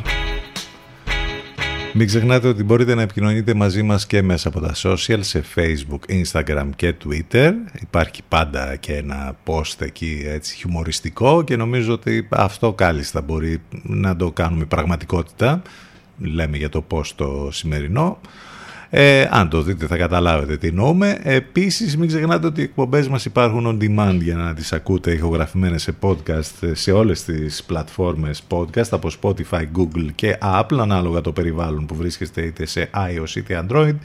[1.94, 6.22] Μην ξεχνάτε ότι μπορείτε να επικοινωνείτε μαζί μας και μέσα από τα social σε Facebook,
[6.22, 7.52] Instagram και Twitter.
[7.82, 14.16] Υπάρχει πάντα και ένα post εκεί έτσι χιουμοριστικό και νομίζω ότι αυτό κάλλιστα μπορεί να
[14.16, 15.62] το κάνουμε πραγματικότητα.
[16.18, 18.20] Λέμε για το post το σημερινό.
[18.90, 21.20] Ε, αν το δείτε θα καταλάβετε τι εννοούμε.
[21.24, 25.82] Επίσης μην ξεχνάτε ότι οι εκπομπές μας υπάρχουν on demand για να τις ακούτε ηχογραφημένες
[25.82, 31.86] σε podcast σε όλες τις πλατφόρμες podcast από Spotify, Google και Apple ανάλογα το περιβάλλον
[31.86, 33.96] που βρίσκεστε είτε σε iOS είτε Android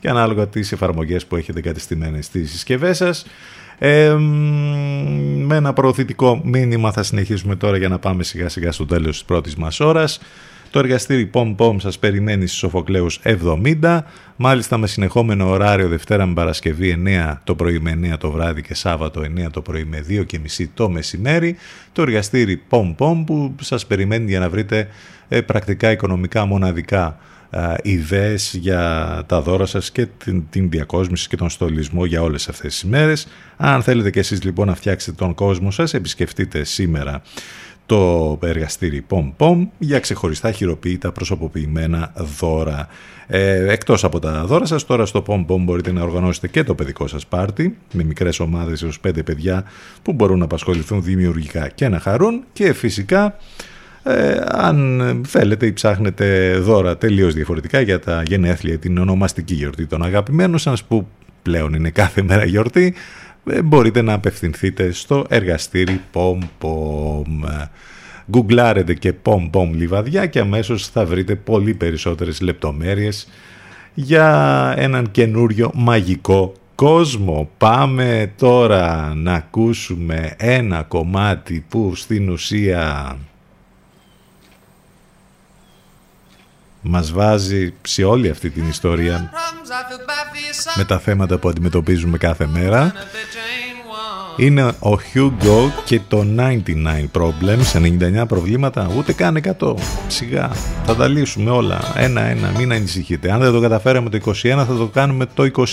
[0.00, 3.26] και ανάλογα τις εφαρμογές που έχετε κατεστημένες στις συσκευές σας.
[3.78, 4.14] Ε,
[5.46, 9.24] με ένα προωθητικό μήνυμα θα συνεχίσουμε τώρα για να πάμε σιγά σιγά στο τέλος της
[9.24, 10.20] πρώτης μας ώρας.
[10.70, 13.20] Το εργαστήρι Pom Pom σας περιμένει στις Σοφοκλέους
[13.80, 14.00] 70,
[14.36, 18.74] μάλιστα με συνεχόμενο ωράριο Δευτέρα με Παρασκευή 9 το πρωί με 9 το βράδυ και
[18.74, 21.56] Σάββατο 9 το πρωί με 2 και μισή το μεσημέρι.
[21.92, 24.88] Το εργαστήρι Pom Pom που σας περιμένει για να βρείτε
[25.28, 27.18] ε, πρακτικά οικονομικά μοναδικά
[27.50, 32.48] ε, ιδέες για τα δώρα σας και την, την διακόσμηση και τον στολισμό για όλες
[32.48, 33.26] αυτές τις ημέρες.
[33.56, 37.22] Αν θέλετε και εσείς λοιπόν να φτιάξετε τον κόσμο σας, επισκεφτείτε σήμερα
[37.90, 42.88] το εργαστήρι Pom Pom για ξεχωριστά χειροποίητα προσωποποιημένα δώρα.
[43.26, 46.74] Ε, εκτός από τα δώρα σας, τώρα στο Pom Pom μπορείτε να οργανώσετε και το
[46.74, 49.64] παιδικό σας πάρτι με μικρές ομάδες έως πέντε παιδιά
[50.02, 53.36] που μπορούν να απασχοληθούν δημιουργικά και να χαρούν και φυσικά
[54.02, 60.02] ε, αν θέλετε ή ψάχνετε δώρα τελείως διαφορετικά για τα γενέθλια την ονομαστική γιορτή των
[60.02, 61.06] αγαπημένων σας που
[61.42, 62.98] πλέον είναι κάθε μέρα γιορτή ε,
[63.64, 67.24] μπορείτε να απευθυνθείτε στο εργαστήρι Pom Pom.
[68.30, 73.28] Γκουγκλάρετε και Pom Pom Λιβαδιά και αμέσως θα βρείτε πολύ περισσότερες λεπτομέρειες
[73.94, 77.50] για έναν καινούριο μαγικό κόσμο.
[77.58, 83.16] Πάμε τώρα να ακούσουμε ένα κομμάτι που στην ουσία
[86.80, 89.30] μας βάζει σε όλη αυτή την ιστορία
[90.76, 92.92] με τα θέματα που αντιμετωπίζουμε κάθε μέρα.
[94.36, 96.58] Είναι ο Hugo και το 99
[97.12, 97.82] Problems
[98.22, 99.74] 99 προβλήματα ούτε καν 100
[100.08, 100.50] σιγά
[100.84, 101.80] θα τα λύσουμε όλα.
[101.94, 103.32] Ένα-ένα μην ανησυχείτε.
[103.32, 105.70] Αν δεν το καταφέραμε το 21 θα το κάνουμε το 22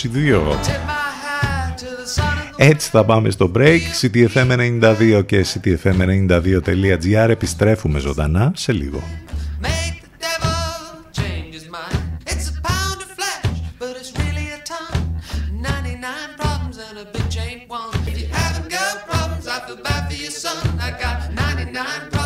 [2.59, 3.79] έτσι θα πάμε στο break.
[4.01, 9.03] CTFM92 και CTFM92.gr επιστρέφουμε ζωντανά σε λίγο
[21.77, 22.16] not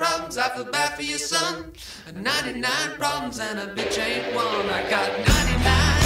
[0.00, 1.72] problems, I feel bad for your son.
[2.14, 4.70] 99 problems and a bitch ain't one.
[4.70, 5.99] I got 99.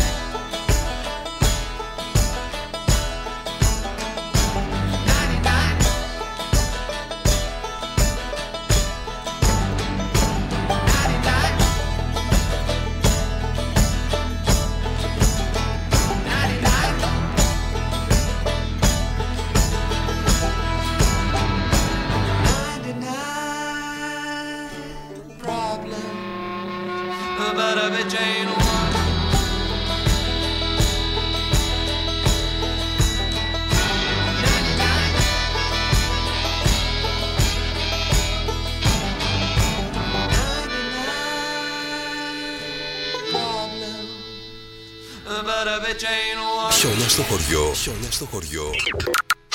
[47.85, 48.71] Χιόνια στο χωριό.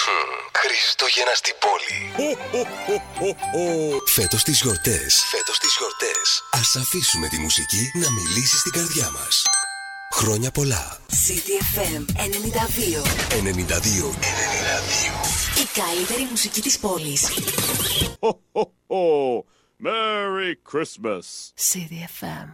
[0.01, 1.97] Χμ, Χριστούγεννα στην πόλη.
[4.05, 5.23] Φέτος τις γιορτές.
[5.23, 6.43] Φέτος τις γιορτές.
[6.51, 9.43] Ας αφήσουμε τη μουσική να μιλήσει στην καρδιά μας.
[10.13, 10.97] Χρόνια πολλά.
[11.07, 13.01] CTFM 92.
[13.29, 14.11] 92.
[14.11, 14.15] 92.
[15.61, 17.27] Η καλύτερη μουσική της πόλης.
[19.83, 21.25] Merry Christmas.
[21.69, 22.47] CTFM.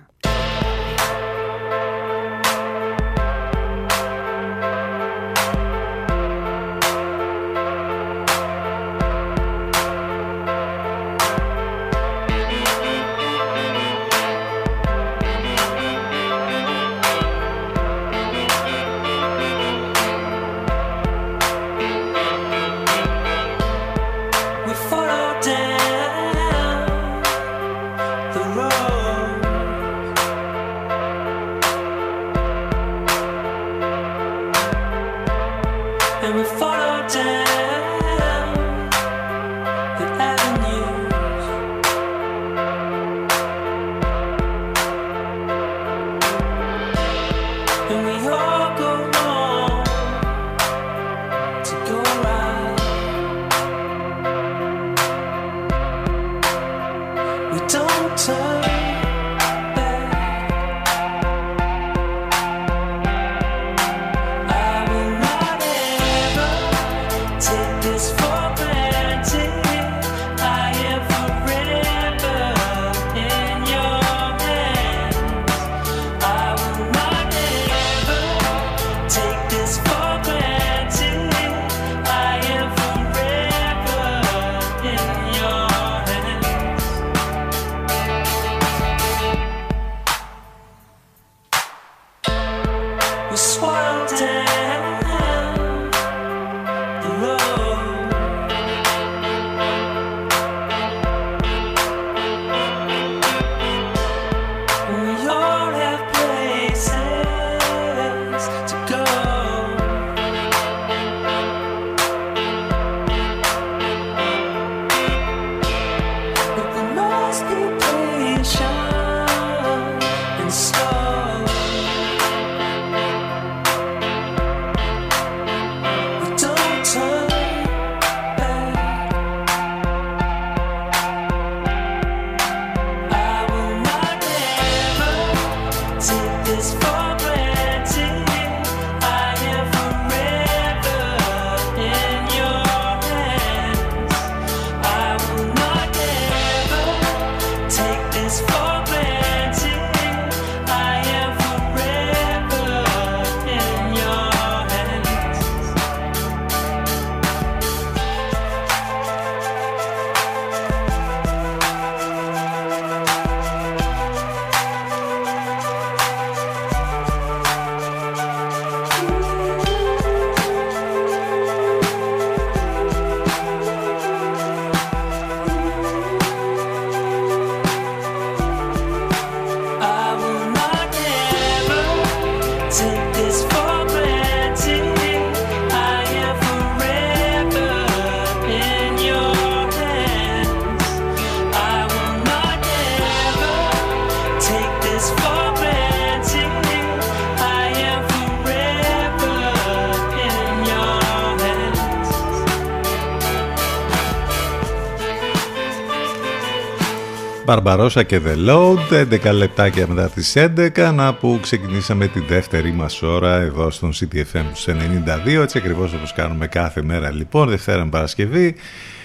[207.56, 213.02] Μπαρμπαρόσα και The Load, 11 λεπτάκια μετά τις 11, να που ξεκινήσαμε τη δεύτερη μας
[213.02, 217.90] ώρα εδώ στον CTFM στους 92, έτσι ακριβώς όπως κάνουμε κάθε μέρα λοιπόν, Δευτέρα με
[217.90, 218.56] Παρασκευή.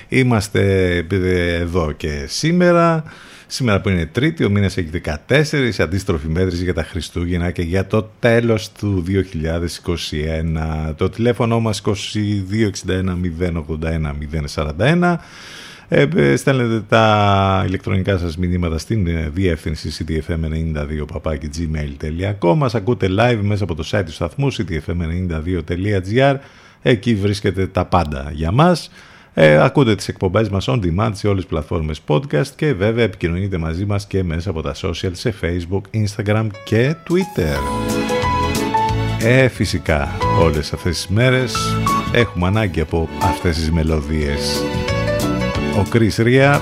[0.08, 0.96] Είμαστε
[1.60, 3.04] εδώ και σήμερα,
[3.46, 4.90] σήμερα που είναι Τρίτη, ο μήνας έχει
[5.28, 9.04] 14, αντίστροφη μέτρηση για τα Χριστούγεννα και για το τέλος του
[10.88, 10.94] 2021.
[10.96, 11.94] Το τηλέφωνο μας 2261
[13.38, 14.14] 081
[14.78, 15.16] 041
[15.92, 21.04] ε, ε, στέλνετε τα ηλεκτρονικά σας μηνύματα στην ε, διεύθυνση ctfm92
[22.56, 26.36] Μας ακούτε live μέσα από το site του σταθμού ctfm92.gr
[26.82, 28.90] Εκεί βρίσκεται τα πάντα για μας.
[29.34, 33.58] Ε, ακούτε τις εκπομπές μας on demand σε όλες τις πλατφόρμες podcast και βέβαια επικοινωνείτε
[33.58, 37.58] μαζί μας και μέσα από τα social σε facebook, instagram και twitter.
[39.22, 40.08] Ε, φυσικά
[40.42, 41.54] όλες αυτές τις μέρες
[42.12, 44.62] έχουμε ανάγκη από αυτές τις μελωδίες.
[45.80, 46.60] Ο Chris Ria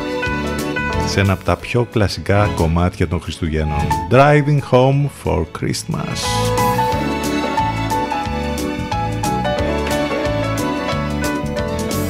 [1.06, 3.78] σε ένα από τα πιο κλασικά κομμάτια των Χριστουγέννων.
[4.10, 6.18] Driving Home for Christmas.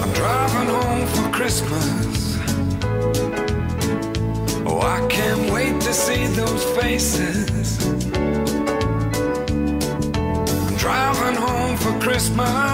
[0.03, 0.13] I'm
[10.85, 12.68] driving home for Christmas.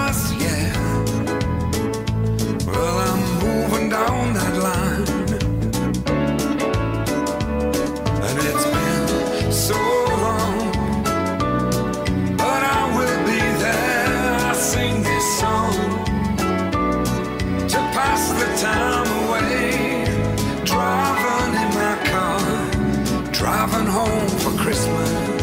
[23.67, 25.34] Driving home for Christmas.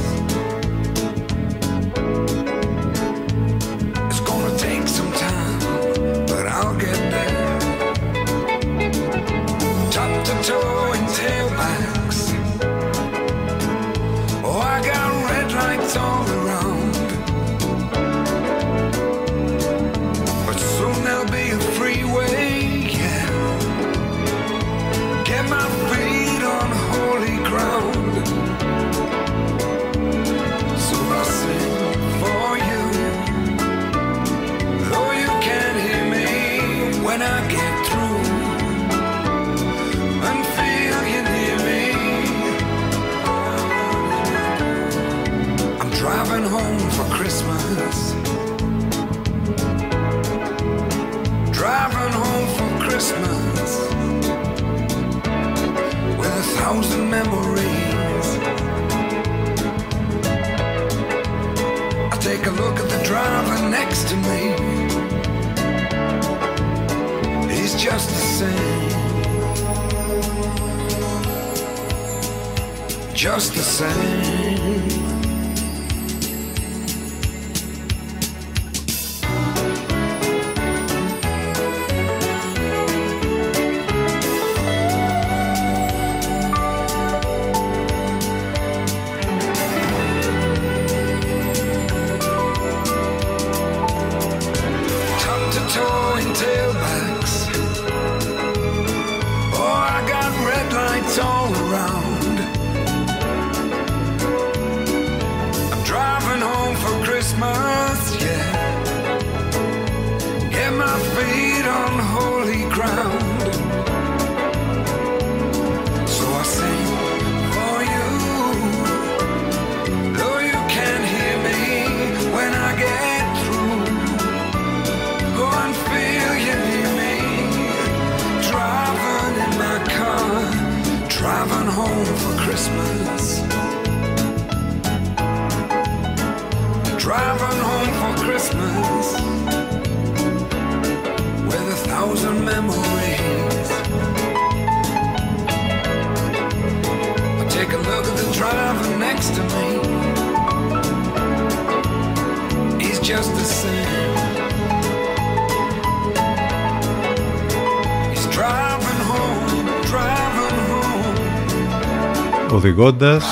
[162.62, 163.24] Οδηγώντας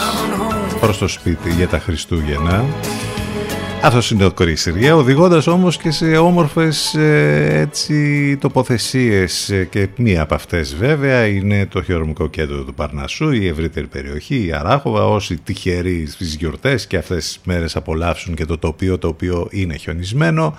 [0.81, 2.65] προς το σπίτι για τα Χριστούγεννα.
[3.83, 10.23] Αυτός είναι το κορίσιρια, οδηγώντας όμως και σε όμορφες ε, έτσι, τοποθεσίες ε, και μία
[10.23, 15.37] από αυτές βέβαια είναι το χειρονομικό κέντρο του Παρνασσού, η ευρύτερη περιοχή, η Αράχοβα, όσοι
[15.37, 20.57] τυχεροί στις γιορτές και αυτές τις μέρες απολαύσουν και το τοπίο το οποίο είναι χιονισμένο.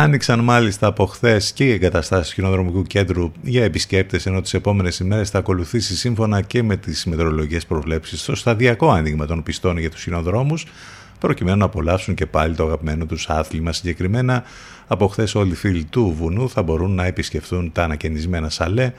[0.00, 5.30] Άνοιξαν μάλιστα από χθες και οι εγκαταστάσεις χιονοδρομικού κέντρου για επισκέπτες, ενώ τις επόμενες ημέρες
[5.30, 10.02] θα ακολουθήσει σύμφωνα και με τις μετεωρολογικές προβλέψεις το σταδιακό άνοιγμα των πιστών για τους
[10.02, 10.54] χιονοδρόμου,
[11.18, 13.72] προκειμένου να απολαύσουν και πάλι το αγαπημένο τους άθλημα.
[13.72, 14.42] Συγκεκριμένα,
[14.86, 18.92] από χθες όλοι οι φίλοι του βουνού θα μπορούν να επισκεφθούν τα ανακαινισμένα σαλέ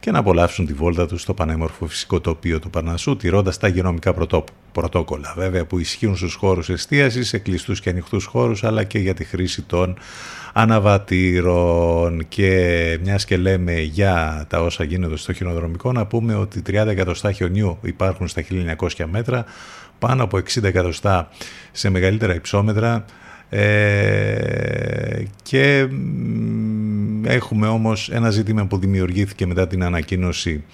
[0.00, 4.12] και να απολαύσουν τη βόλτα τους στο πανέμορφο φυσικό τοπίο του Παρνασσού, τηρώντας τα υγειονομικά
[4.12, 8.98] πρωτό- πρωτόκολλα, βέβαια που ισχύουν στους χώρους εστίασης, σε κλειστού και ανοιχτούς χώρους, αλλά και
[8.98, 9.96] για τη χρήση των
[10.52, 12.28] αναβατήρων.
[12.28, 17.32] Και μιας και λέμε για τα όσα γίνονται στο χιονοδρομικό, να πούμε ότι 30 εκατοστά
[17.32, 18.42] χιονιού υπάρχουν στα
[18.80, 19.44] 1900 μέτρα,
[19.98, 21.28] πάνω από 60 εκατοστά
[21.72, 23.04] σε μεγαλύτερα υψόμετρα.
[23.52, 30.64] Ε, και μ, έχουμε όμως ένα ζήτημα που δημιουργήθηκε μετά την ανακοίνωση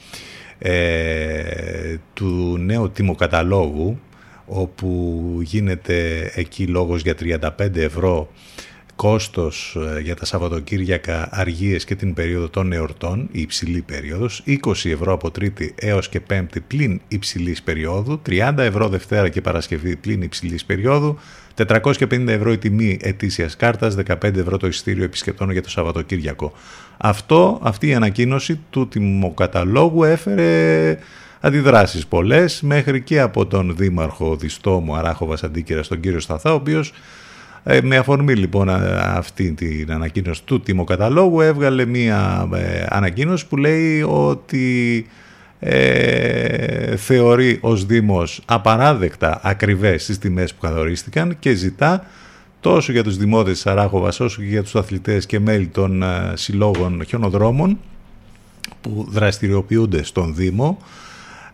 [0.59, 3.99] ε, του νέου τιμοκαταλόγου
[4.47, 7.15] όπου γίνεται εκεί λόγος για
[7.59, 8.31] 35 ευρώ
[8.97, 14.57] κόστος ε, για τα Σαββατοκύριακα αργίες και την περίοδο των εορτών, η υψηλή περίοδος, 20
[14.85, 20.23] ευρώ από Τρίτη έως και Πέμπτη πλην υψηλής περίοδου, 30 ευρώ Δευτέρα και Παρασκευή πλην
[20.23, 21.19] υψηλής περίοδου,
[21.55, 26.53] 450 ευρώ η τιμή ετήσιας κάρτας, 15 ευρώ το ειστήριο επισκεπτών για το Σαββατοκύριακο.
[26.97, 30.99] Αυτό, αυτή η ανακοίνωση του τιμοκαταλόγου έφερε
[31.41, 36.93] αντιδράσεις πολλές μέχρι και από τον Δήμαρχο Διστόμου Αράχοβας Αντίκερας, τον κύριο Σταθά, ο οποίος
[37.69, 43.57] ε, με αφορμή λοιπόν α- αυτή την ανακοίνωση του τιμοκαταλόγου έβγαλε μία ε, ανακοίνωση που
[43.57, 45.07] λέει ότι
[45.59, 52.07] ε, θεωρεί ως Δήμος απαράδεκτα ακριβές τις τιμές που καθορίστηκαν και ζητά
[52.61, 56.33] τόσο για τους δημότες της Αράχοβας όσο και για τους αθλητές και μέλη των ε,
[56.35, 57.79] συλλόγων χιονοδρόμων
[58.81, 60.79] που δραστηριοποιούνται στον Δήμο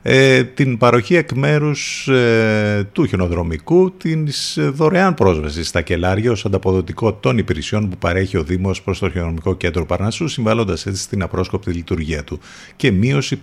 [0.05, 6.45] ε, την παροχή εκ μέρους ε, του χιονοδρομικού της ε, δωρεάν πρόσβασης στα κελάρια ως
[6.45, 11.23] ανταποδοτικό των υπηρεσιών που παρέχει ο Δήμος προς το χιονοδρομικό κέντρο Παρνασσού συμβάλλοντας έτσι στην
[11.23, 12.41] απρόσκοπτη λειτουργία του
[12.77, 13.39] και μείωση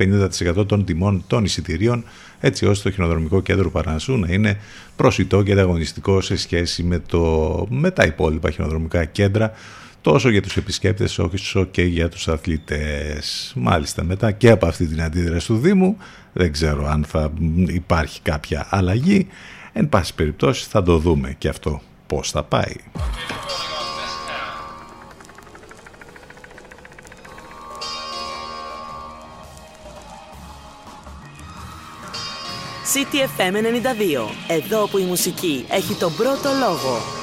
[0.60, 2.04] 50% των τιμών των εισιτηρίων
[2.40, 4.58] έτσι ώστε το χιονοδρομικό κέντρο Παρνασσού να είναι
[4.96, 9.54] προσιτό και ανταγωνιστικό σε σχέση με, το, με τα υπόλοιπα χιονοδρομικά κέντρα
[10.02, 13.54] τόσο για τους επισκέπτες όσο και για τους αθλητές.
[13.56, 15.98] Μάλιστα μετά και από αυτή την αντίδραση του Δήμου
[16.34, 17.32] δεν ξέρω αν θα
[17.68, 19.28] υπάρχει κάποια αλλαγή.
[19.74, 22.76] Εν πάση περιπτώσει θα το δούμε και αυτό πώς θα πάει.
[32.94, 34.30] CTFM 92.
[34.48, 37.20] Εδώ που η μουσική έχει τον πρώτο λόγο.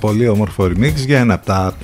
[0.00, 1.76] Πολύ όμορφο remix για ένα από τα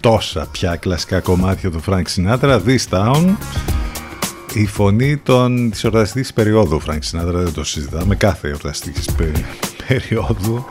[0.00, 3.34] τόσα πια κλασικά κομμάτια του Frank Sinatra, This Town.
[4.54, 9.44] Η φωνή των, της εορταστικής περίοδου Frank Sinatra δεν το συζητάμε κάθε εορταστικής πε-
[9.86, 10.66] περίοδου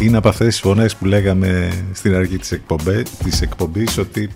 [0.00, 4.30] είναι από αυτές τις φωνές που λέγαμε στην αρχή της, εκπομπέ, της εκπομπής ότι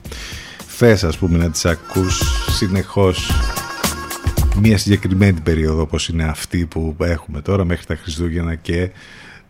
[0.66, 3.30] θες ας πούμε να τις ακούς συνεχώς
[4.60, 8.90] μια συγκεκριμένη περίοδο όπως είναι αυτή που έχουμε τώρα μέχρι τα Χριστούγεννα και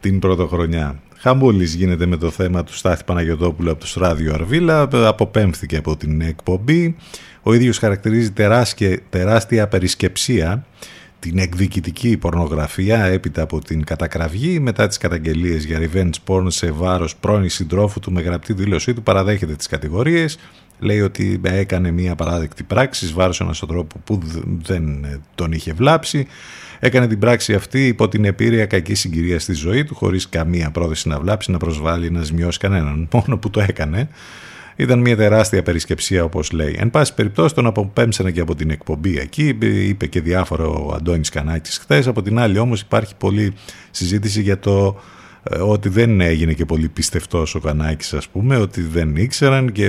[0.01, 1.01] την πρωτοχρονιά.
[1.27, 6.20] Χαμούλης γίνεται με το θέμα του Στάθη Παναγιωτόπουλου από το Ράδιο Αρβίλα, αποπέμφθηκε από την
[6.20, 6.97] εκπομπή.
[7.43, 10.66] Ο ίδιος χαρακτηρίζει τεράστια, τεράστια περισκεψία
[11.31, 17.16] την εκδικητική πορνογραφία έπειτα από την κατακραυγή μετά τις καταγγελίες για revenge porn σε βάρος
[17.16, 20.39] πρώην συντρόφου του με γραπτή δήλωσή του παραδέχεται τις κατηγορίες.
[20.79, 24.20] Λέει ότι έκανε μια παράδεκτη πράξη βάρος ενός ανθρώπου που
[24.62, 26.27] δεν τον είχε βλάψει.
[26.81, 31.09] Έκανε την πράξη αυτή υπό την επίρρεια κακής συγκυρίας στη ζωή του χωρίς καμία πρόθεση
[31.09, 33.09] να βλάψει, να προσβάλλει, να ζημιώσει κανέναν.
[33.14, 34.09] Μόνο που το έκανε
[34.77, 36.77] ήταν μια τεράστια περισκεψία όπως λέει.
[36.79, 39.57] Εν πάση περιπτώσει τον αποπέμψανε και από την εκπομπή εκεί,
[39.89, 42.07] είπε και διάφορο ο Αντώνης Κανάκης χθες.
[42.07, 43.53] Από την άλλη όμως υπάρχει πολλή
[43.91, 45.01] συζήτηση για το
[45.51, 49.85] ε, ότι δεν έγινε και πολύ πιστευτός ο Κανάκης ας πούμε, ότι δεν ήξεραν και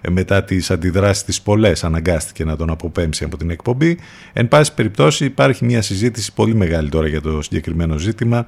[0.00, 3.98] ε, μετά τις αντιδράσεις τις πολλές αναγκάστηκε να τον αποπέμψει από την εκπομπή.
[4.32, 8.46] Εν πάση περιπτώσει υπάρχει μια συζήτηση πολύ μεγάλη τώρα για το συγκεκριμένο ζήτημα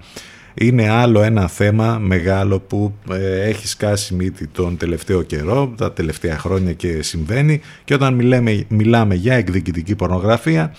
[0.55, 6.39] είναι άλλο ένα θέμα μεγάλο που ε, έχει σκάσει μύτη τον τελευταίο καιρό, τα τελευταία
[6.39, 10.73] χρόνια και συμβαίνει και όταν μιλάμε, μιλάμε για εκδικητική πορνογραφία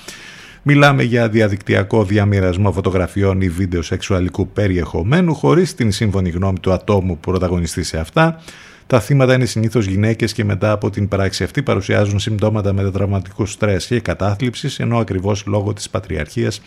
[0.63, 7.13] Μιλάμε για διαδικτυακό διαμοιρασμό φωτογραφιών ή βίντεο σεξουαλικού περιεχομένου χωρίς την σύμφωνη γνώμη του ατόμου
[7.13, 8.41] που πρωταγωνιστεί σε αυτά.
[8.87, 13.85] Τα θύματα είναι συνήθως γυναίκες και μετά από την πράξη αυτή παρουσιάζουν συμπτώματα μετατραυματικού στρες
[13.85, 16.61] και κατάθλιψης ενώ ακριβώς λόγω της πατριαρχίας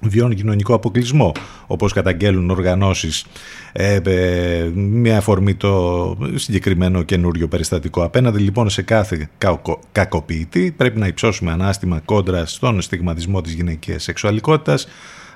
[0.00, 1.32] βιώνουν κοινωνικό αποκλεισμό
[1.66, 3.26] όπως καταγγέλουν οργανώσεις
[3.72, 10.98] ε, ε, με αφορμή το συγκεκριμένο καινούριο περιστατικό απέναντι λοιπόν σε κάθε κακο, κακοποιητή πρέπει
[10.98, 14.86] να υψώσουμε ανάστημα κόντρα στον στιγματισμό της γυναικείας σεξουαλικότητας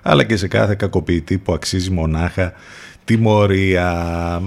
[0.03, 2.53] αλλά και σε κάθε κακοποιητή που αξίζει μονάχα
[3.05, 4.43] τιμωρία.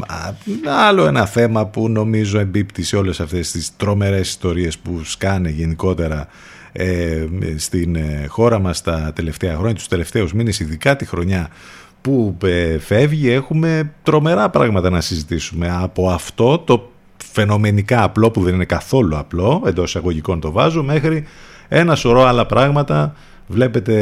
[0.65, 6.27] Άλλο ένα θέμα που νομίζω εμπίπτει σε όλες αυτές τις τρομερές ιστορίες που σκάνε γενικότερα
[6.72, 7.26] ε,
[7.56, 11.49] στην ε, χώρα μας τα τελευταία χρόνια, τους τελευταίους μήνες, ειδικά τη χρονιά
[12.02, 15.77] που ε, φεύγει, έχουμε τρομερά πράγματα να συζητήσουμε.
[15.81, 16.91] Από αυτό το
[17.31, 21.23] φαινομενικά απλό που δεν είναι καθόλου απλό, εντός εισαγωγικών το βάζω, μέχρι
[21.68, 23.15] ένα σωρό άλλα πράγματα
[23.48, 23.95] βλέπετε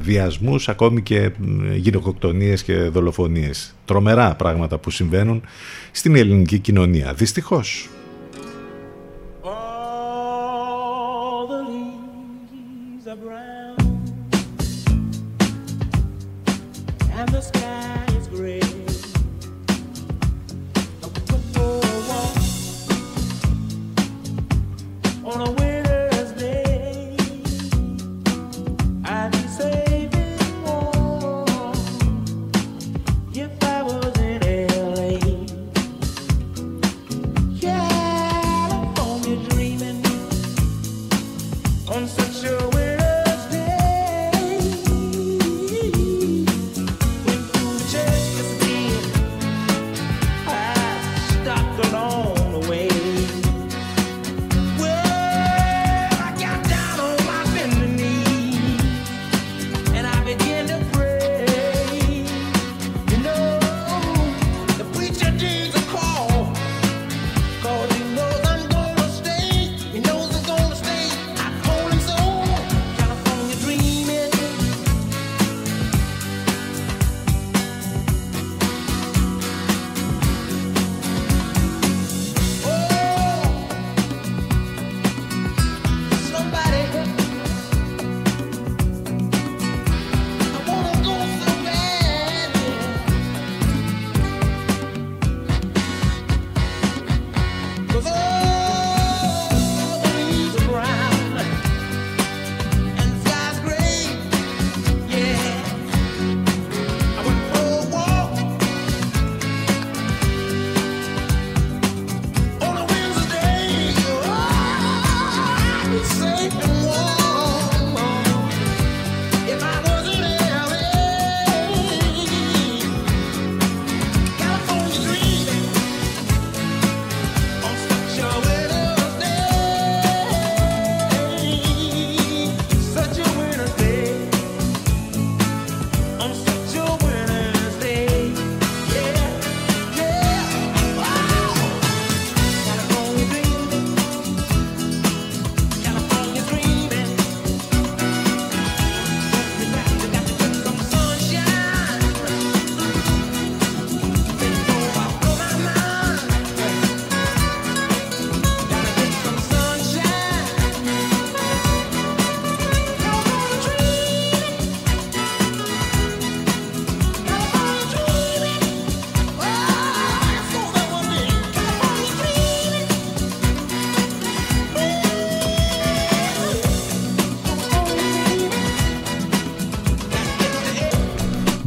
[0.00, 1.30] βιασμούς, ακόμη και
[1.74, 3.74] γυναικοκτονίες και δολοφονίες.
[3.84, 5.42] Τρομερά πράγματα που συμβαίνουν
[5.90, 7.12] στην ελληνική κοινωνία.
[7.12, 7.88] Δυστυχώς.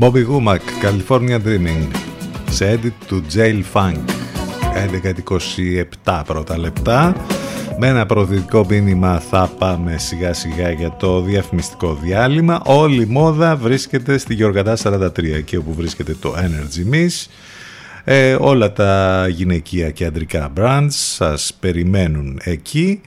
[0.06, 1.88] Bobby Womack, California Dreaming
[2.49, 3.98] σε edit του Jail Funk.
[6.06, 7.15] 11.27 πρώτα λεπτά.
[7.80, 12.61] Με ένα προοδευτικό μήνυμα θα πάμε σιγά σιγά για το διαφημιστικό διάλειμμα.
[12.65, 17.26] Όλη η μόδα βρίσκεται στη Γιοργαντά 43 εκεί όπου βρίσκεται το Energy Miss.
[18.03, 23.02] Ε, όλα τα γυναικεία και αντρικά brands σας περιμένουν εκεί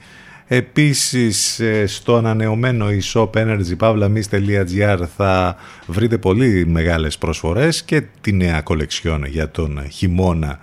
[0.51, 5.55] Επίσης ε, στο ανανεωμένο e-shop energypavlamis.gr θα
[5.87, 10.59] βρείτε πολύ μεγάλες προσφορές και τη νέα κολεξιόν για τον χειμώνα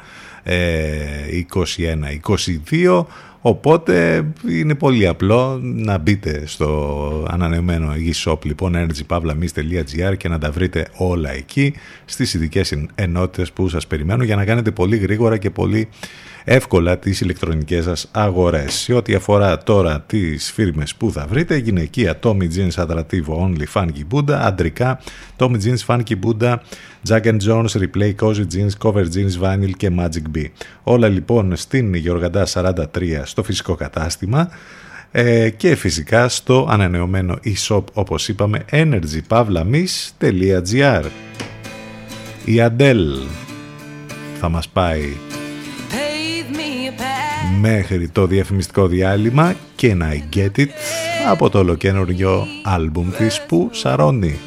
[2.75, 3.05] 21-22
[3.49, 10.89] Οπότε είναι πολύ απλό να μπείτε στο ανανεωμένο e-shop λοιπόν energypavlamis.gr και να τα βρείτε
[10.97, 15.89] όλα εκεί στις ειδικές ενότητες που σας περιμένω για να κάνετε πολύ γρήγορα και πολύ
[16.49, 18.75] εύκολα τις ηλεκτρονικές σας αγορές.
[18.75, 24.05] Σε ό,τι αφορά τώρα τις φίρμες που θα βρείτε, γυναικεία Tommy Jeans Adrattivo Only Funky
[24.13, 25.01] Buddha, αντρικά
[25.39, 26.57] Tommy Jeans Funky Buddha,
[27.09, 30.45] Jack and Jones Replay Cozy Jeans, Cover Jeans Vinyl και Magic B.
[30.83, 32.75] Όλα λοιπόν στην Γεωργαντά 43
[33.25, 34.49] στο φυσικό κατάστημα
[35.11, 41.05] ε, και φυσικά στο ανανεωμένο e-shop όπως είπαμε energypavlamis.gr
[42.45, 43.27] Η Adele
[44.41, 45.17] θα μας πάει
[47.61, 50.69] μέχρι το διαφημιστικό διάλειμμα και I Get It
[51.31, 54.39] από το ολοκένουργιο άλμπουμ της που σαρώνει.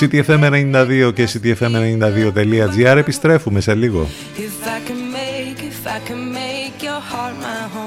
[0.00, 4.08] CTFM92 και CTFM92.gr επιστρέφουμε σε λίγο.
[4.36, 7.79] If I can make, if I can make your heart my home,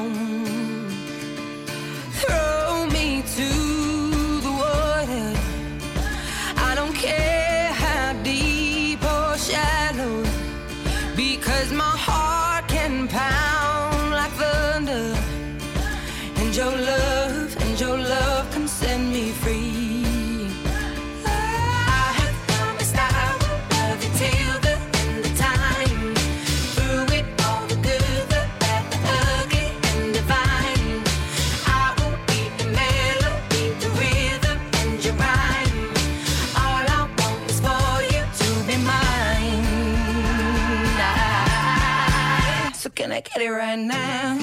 [43.23, 44.37] I get it right now?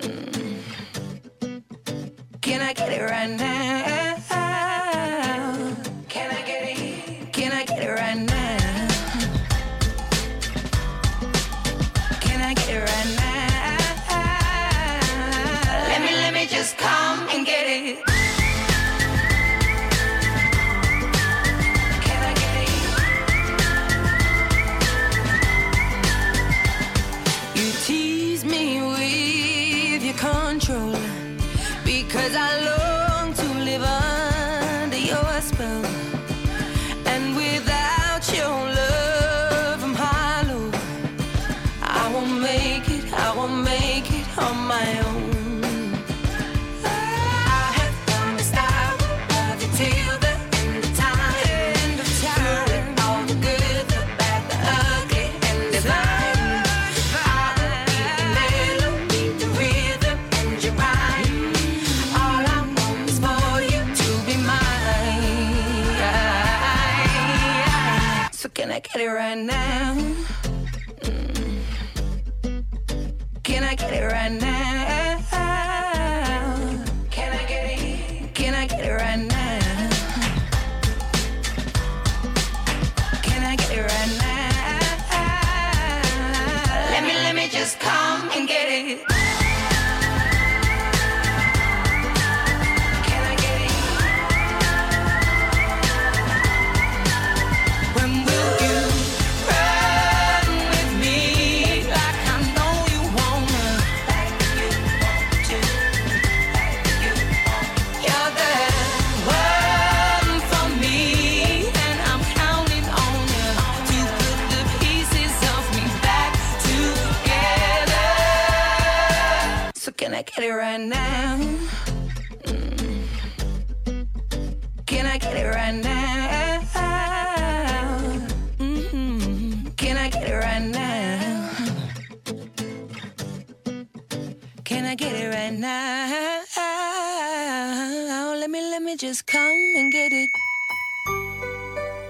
[0.00, 0.60] Mm.
[2.42, 4.20] Can I get it right now?
[6.08, 7.32] Can I get it?
[7.32, 8.39] Can I get it right now?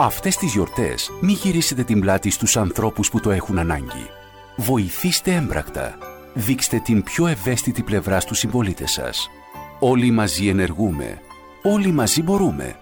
[0.02, 4.10] Αυτές τις γιορτές μη γυρίσετε την πλάτη στους ανθρώπους που το έχουν ανάγκη.
[4.56, 5.98] Βοηθήστε έμπρακτα.
[6.34, 9.30] Δείξτε την πιο ευαίσθητη πλευρά στους συμπολίτες σας.
[9.78, 11.20] Όλοι μαζί ενεργούμε.
[11.62, 12.76] Όλοι μαζί μπορούμε.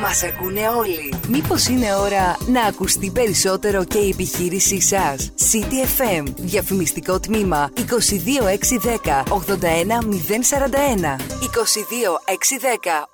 [0.00, 1.14] Μας ακούνε όλοι.
[1.28, 6.24] Μήπως είναι ώρα να ακουστεί περισσότερο και η επιχείρησή σας; City FM.
[6.36, 11.16] Διαφημιστικό τμήμα 22610 81041.
[11.40, 13.08] 22610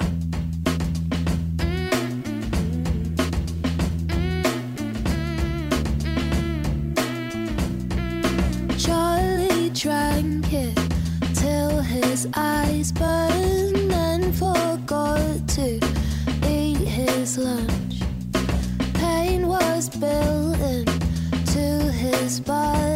[0.00, 0.25] 81041.
[12.34, 15.78] Eyes burned and forgot to
[16.48, 18.00] eat his lunch.
[18.94, 22.95] Pain was built into his body,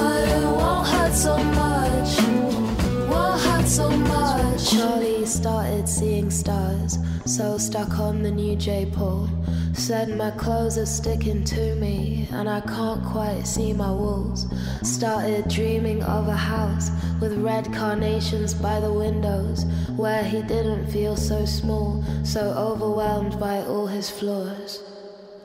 [6.01, 9.29] seeing stars, so stuck on the new J pole.
[9.73, 14.47] Said my clothes are sticking to me, and I can't quite see my walls.
[14.81, 16.89] Started dreaming of a house
[17.21, 19.65] with red carnations by the windows,
[19.95, 24.81] where he didn't feel so small, so overwhelmed by all his flaws.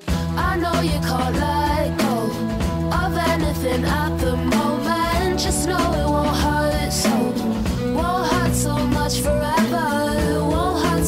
[0.09, 2.17] I know you can't let go
[3.05, 5.39] of anything at the moment.
[5.39, 7.66] Just know it won't hurt so.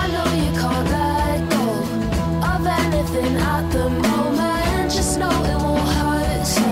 [0.00, 1.64] I know you can't let go
[2.52, 4.86] of anything at the moment.
[4.98, 6.66] Just know it won't hurt so.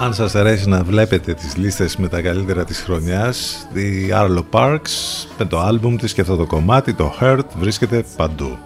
[0.00, 5.26] Αν σας αρέσει να βλέπετε τις λίστες με τα καλύτερα της χρονιάς, The Arlo Parks
[5.38, 8.58] με το άλμπουμ της και αυτό το κομμάτι, το Hurt, βρίσκεται παντού.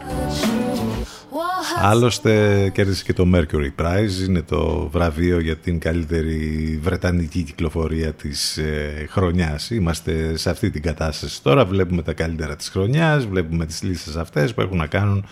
[1.90, 8.56] Άλλωστε κέρδισε και το Mercury Prize, είναι το βραβείο για την καλύτερη βρετανική κυκλοφορία της
[8.56, 9.70] ε, χρονιάς.
[9.70, 14.54] Είμαστε σε αυτή την κατάσταση τώρα, βλέπουμε τα καλύτερα της χρονιάς, βλέπουμε τις λίστες αυτές
[14.54, 15.24] που έχουν να κάνουν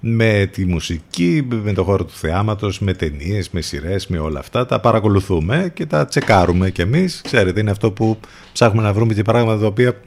[0.00, 4.66] με τη μουσική, με το χώρο του θεάματος, με ταινίες, με σειρές, με όλα αυτά.
[4.66, 7.20] Τα παρακολουθούμε και τα τσεκάρουμε κι εμείς.
[7.24, 8.18] Ξέρετε, είναι αυτό που
[8.52, 10.00] ψάχνουμε να βρούμε και πράγματα τα οποία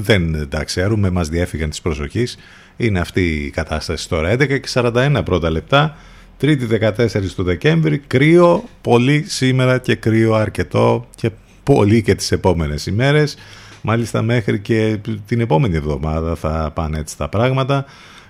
[0.00, 2.38] δεν τα ξέρουμε, μας διέφυγαν της προσοχής.
[2.76, 4.30] Είναι αυτή η κατάσταση τώρα.
[4.30, 5.96] 11 και 41 πρώτα λεπτά.
[6.36, 7.98] Τρίτη 14 του Δεκέμβρη.
[7.98, 11.30] Κρύο πολύ σήμερα και κρύο αρκετό και
[11.62, 13.36] πολύ και τις επόμενες ημέρες.
[13.82, 17.84] Μάλιστα μέχρι και την επόμενη εβδομάδα θα πάνε έτσι τα πράγματα.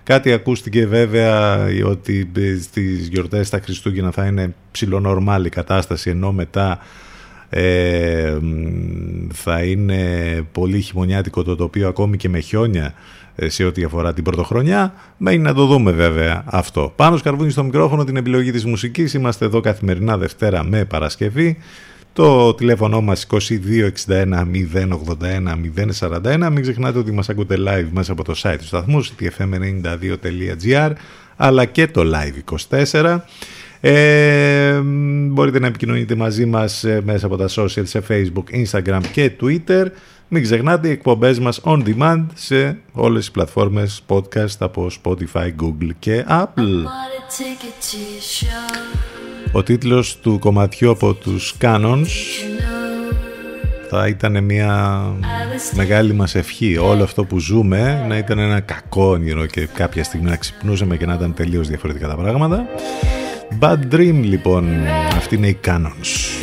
[0.08, 2.30] Κάτι ακούστηκε βέβαια ότι
[2.60, 6.78] στις γιορτές τα Χριστούγεννα θα είναι ψηλονορμάλη η κατάσταση ενώ μετά
[7.48, 8.38] ε,
[9.32, 10.00] θα είναι
[10.52, 12.94] πολύ χειμωνιάτικο το τοπίο ακόμη και με χιόνια
[13.34, 14.94] ε, σε ό,τι αφορά την πρωτοχρονιά.
[15.16, 16.92] Μένει να το δούμε βέβαια αυτό.
[16.96, 19.14] Πάνω σκαρβούνι στο μικρόφωνο την επιλογή της μουσικής.
[19.14, 21.58] Είμαστε εδώ καθημερινά Δευτέρα με Παρασκευή.
[22.12, 23.36] Το τηλέφωνο μας 2261
[24.06, 25.56] 081
[25.98, 26.48] 041.
[26.52, 30.92] Μην ξεχνάτε ότι μας ακούτε live μέσα από το site του σταθμού ctfm92.gr
[31.36, 32.56] αλλά και το live
[32.90, 33.18] 24.
[33.80, 34.80] Ε,
[35.30, 39.86] μπορείτε να επικοινωνείτε μαζί μας ε, μέσα από τα social σε facebook, instagram και twitter.
[40.28, 45.90] Μην ξεχνάτε οι εκπομπές μας on demand σε όλες τις πλατφόρμες podcast από Spotify, Google
[45.98, 46.84] και Apple.
[49.52, 52.06] Ο τίτλος του κομματιού από τους Canons
[53.90, 55.02] θα ήταν μια
[55.74, 60.30] μεγάλη μας ευχή όλο αυτό που ζούμε να ήταν ένα κακό όνειρο και κάποια στιγμή
[60.30, 62.66] να ξυπνούσαμε και να ήταν τελείως διαφορετικά τα πράγματα.
[63.60, 64.68] Bad Dream λοιπόν,
[65.16, 66.38] αυτή είναι η Canons.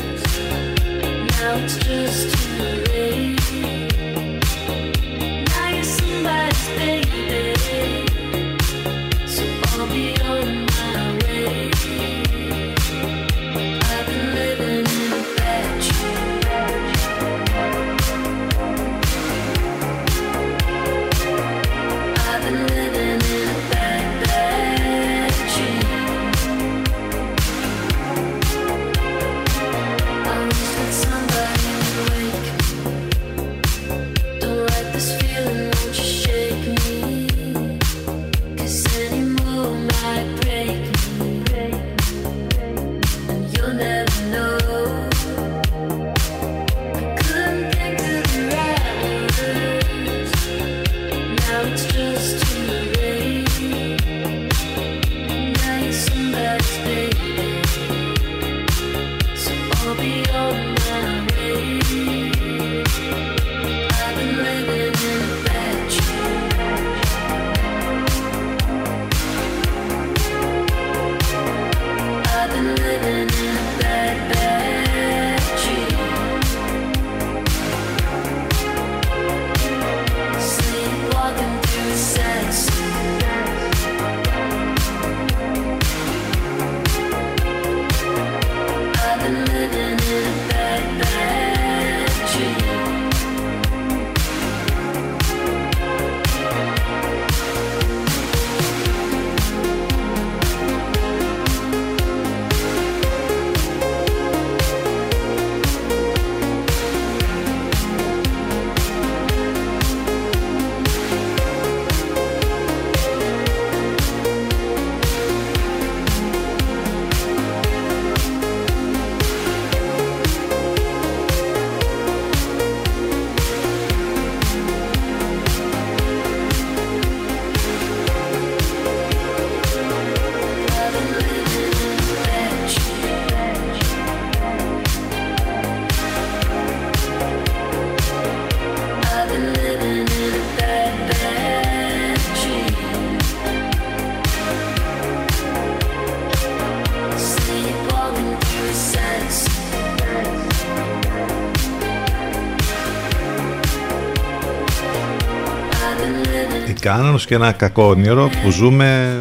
[156.97, 159.19] Κάνονος και ένα κακό όνειρο που ζούμε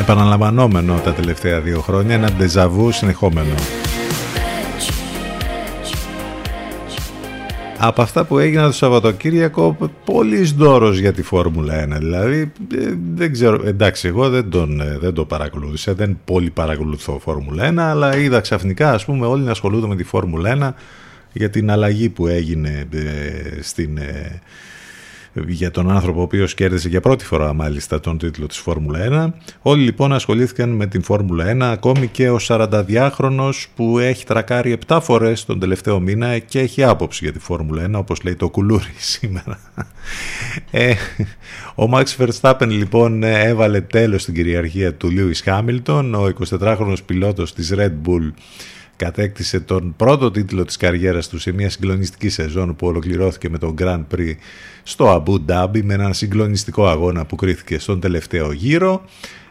[0.00, 3.54] επαναλαμβανόμενο τα τελευταία δύο χρόνια, ένα ντεζαβού συνεχόμενο.
[7.78, 11.98] Από αυτά που έγιναν το Σαββατοκύριακο, πολύ δώρος για τη Φόρμουλα 1.
[11.98, 17.18] Δηλαδή, ε, δεν ξέρω, εντάξει, εγώ δεν, τον, ε, δεν το παρακολούθησα, δεν πολύ παρακολουθώ
[17.18, 20.74] Φόρμουλα 1, αλλά είδα ξαφνικά, ας πούμε, όλοι να ασχολούνται με τη Φόρμουλα 1
[21.32, 23.98] για την αλλαγή που έγινε ε, στην
[25.46, 29.42] για τον άνθρωπο ο οποίος κέρδισε για πρώτη φορά μάλιστα τον τίτλο της Φόρμουλα 1.
[29.62, 34.98] Όλοι λοιπόν ασχολήθηκαν με την Φόρμουλα 1, ακόμη και ο 42χρονος που έχει τρακάρει 7
[35.02, 38.94] φορές τον τελευταίο μήνα και έχει άποψη για τη Φόρμουλα 1, όπως λέει το κουλούρι
[39.14, 39.58] σήμερα.
[40.70, 40.94] Ε,
[41.74, 47.74] ο Max Verstappen λοιπόν έβαλε τέλος στην κυριαρχία του Lewis Hamilton, ο 24χρονος πιλότος της
[47.76, 48.32] Red Bull
[48.98, 53.74] κατέκτησε τον πρώτο τίτλο της καριέρας του σε μια συγκλονιστική σεζόν που ολοκληρώθηκε με τον
[53.78, 54.34] Grand Prix
[54.82, 59.04] στο Abu Dhabi με έναν συγκλονιστικό αγώνα που κρίθηκε στον τελευταίο γύρο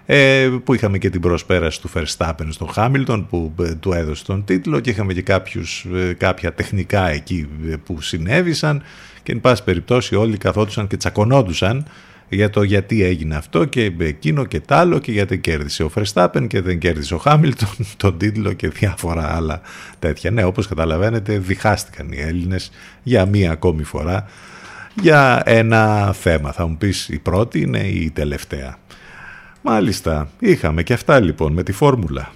[0.05, 4.43] ε, που είχαμε και την προσπέραση του Verstappen στον Hamilton που ε, του έδωσε τον
[4.45, 7.47] τίτλο και είχαμε και κάποιους, ε, κάποια τεχνικά εκεί
[7.83, 8.83] που συνέβησαν.
[9.23, 11.85] Και εν πάση περιπτώσει όλοι καθόντουσαν και τσακωνόντουσαν
[12.29, 16.47] για το γιατί έγινε αυτό και εκείνο και τ' άλλο και γιατί κέρδισε ο Verstappen
[16.47, 19.61] και δεν κέρδισε ο Χάμιλτον τον τίτλο και διάφορα άλλα
[19.99, 20.31] τέτοια.
[20.31, 22.71] Ναι, όπως καταλαβαίνετε διχάστηκαν οι Έλληνες
[23.03, 24.25] για μία ακόμη φορά
[25.01, 26.51] για ένα θέμα.
[26.51, 28.77] Θα μου πεις η πρώτη είναι η τελευταία;
[29.61, 32.31] Μάλιστα, είχαμε και αυτά λοιπόν με τη φόρμουλα.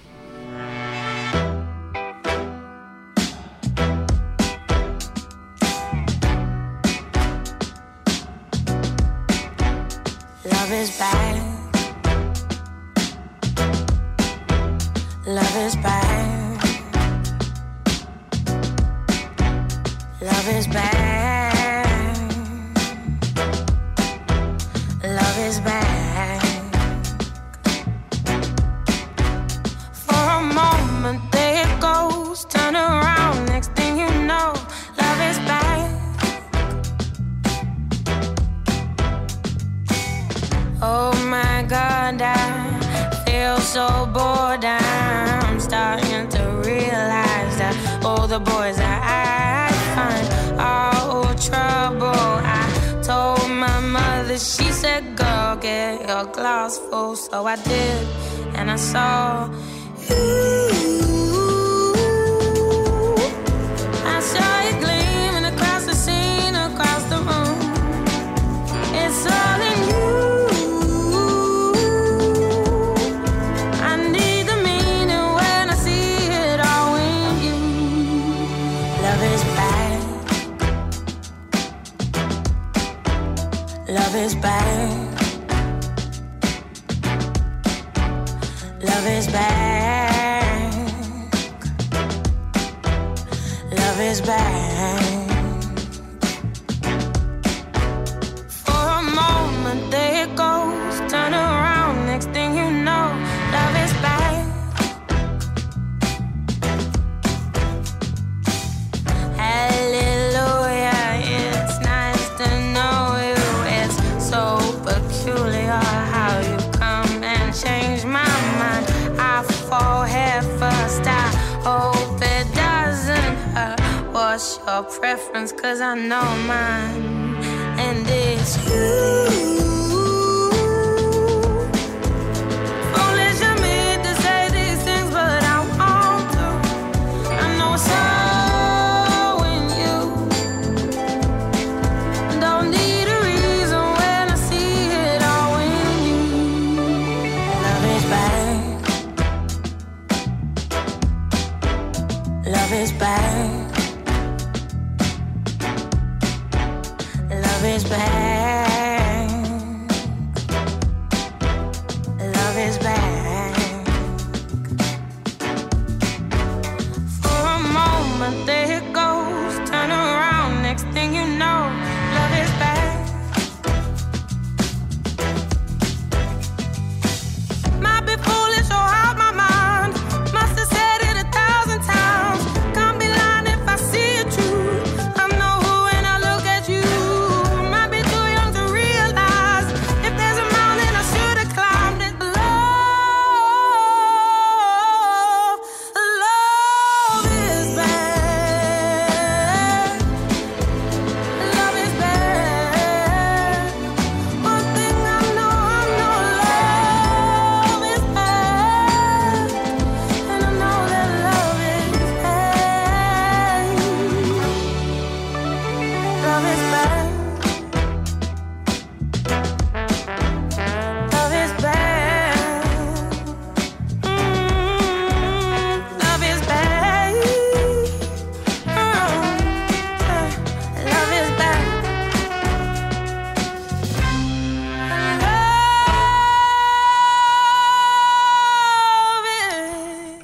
[124.32, 125.52] What's your preference?
[125.52, 127.36] Cause I know mine,
[127.78, 129.61] and it's you.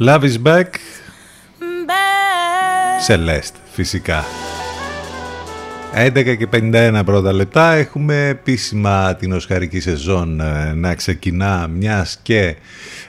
[0.09, 0.71] Love is back.
[3.09, 4.25] Celeste, φυσικά.
[5.95, 12.57] 11 και 51 πρώτα λεπτά έχουμε επίσημα την Οσκαρική σεζόν ε, να ξεκινά μιας και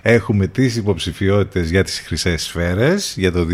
[0.01, 3.47] έχουμε τις υποψηφιότητες για τις χρυσές σφαίρες για το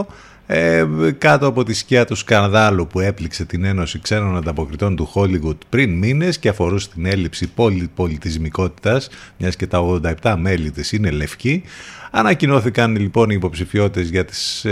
[0.00, 0.04] 2022
[0.52, 0.86] ε,
[1.18, 5.98] κάτω από τη σκιά του σκανδάλου που έπληξε την Ένωση Ξένων Ανταποκριτών του Hollywood πριν
[5.98, 9.08] μήνες και αφορούσε την έλλειψη πολυπολιτισμικότητας
[9.38, 11.62] μιας και τα 87 μέλη της είναι λευκοί
[12.10, 14.66] Ανακοινώθηκαν λοιπόν οι υποψηφιότητες για τις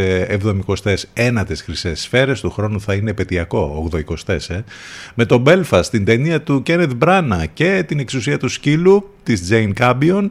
[1.15, 4.61] 79ες χρυσές σφαίρες του χρόνου θα είναι επαιτειακό, 80 ε,
[5.15, 9.73] με τον Belfast, την ταινία του Kenneth Branagh και την εξουσία του σκύλου της Jane
[9.79, 10.29] Campion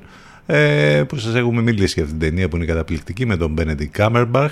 [0.50, 4.50] ε, που σας έχουμε μιλήσει για την ταινία που είναι καταπληκτική με τον Benedict Cumberbatch.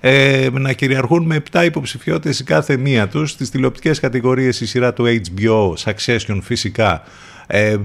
[0.00, 3.30] Ε, να κυριαρχούν με 7 υποψηφιότητες η κάθε μία τους.
[3.30, 7.37] Στις τηλεοπτικές κατηγορίες η σειρά του HBO Succession φυσικά ε,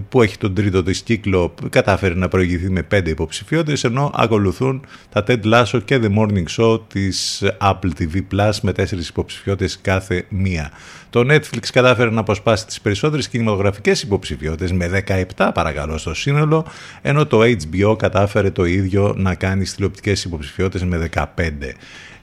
[0.10, 5.24] που έχει τον τρίτο της κύκλο κατάφερε να προηγηθεί με πέντε υποψηφιότητες ενώ ακολουθούν τα
[5.28, 10.72] Ted Lasso και The Morning Show της Apple TV Plus με τέσσερις υποψηφιότητες κάθε μία.
[11.10, 15.04] Το Netflix κατάφερε να αποσπάσει τις περισσότερες κινηματογραφικές υποψηφιότητες με
[15.38, 16.66] 17 παρακαλώ στο σύνολο
[17.02, 21.26] ενώ το HBO κατάφερε το ίδιο να κάνει τηλεοπτικές υποψηφιότητες με 15.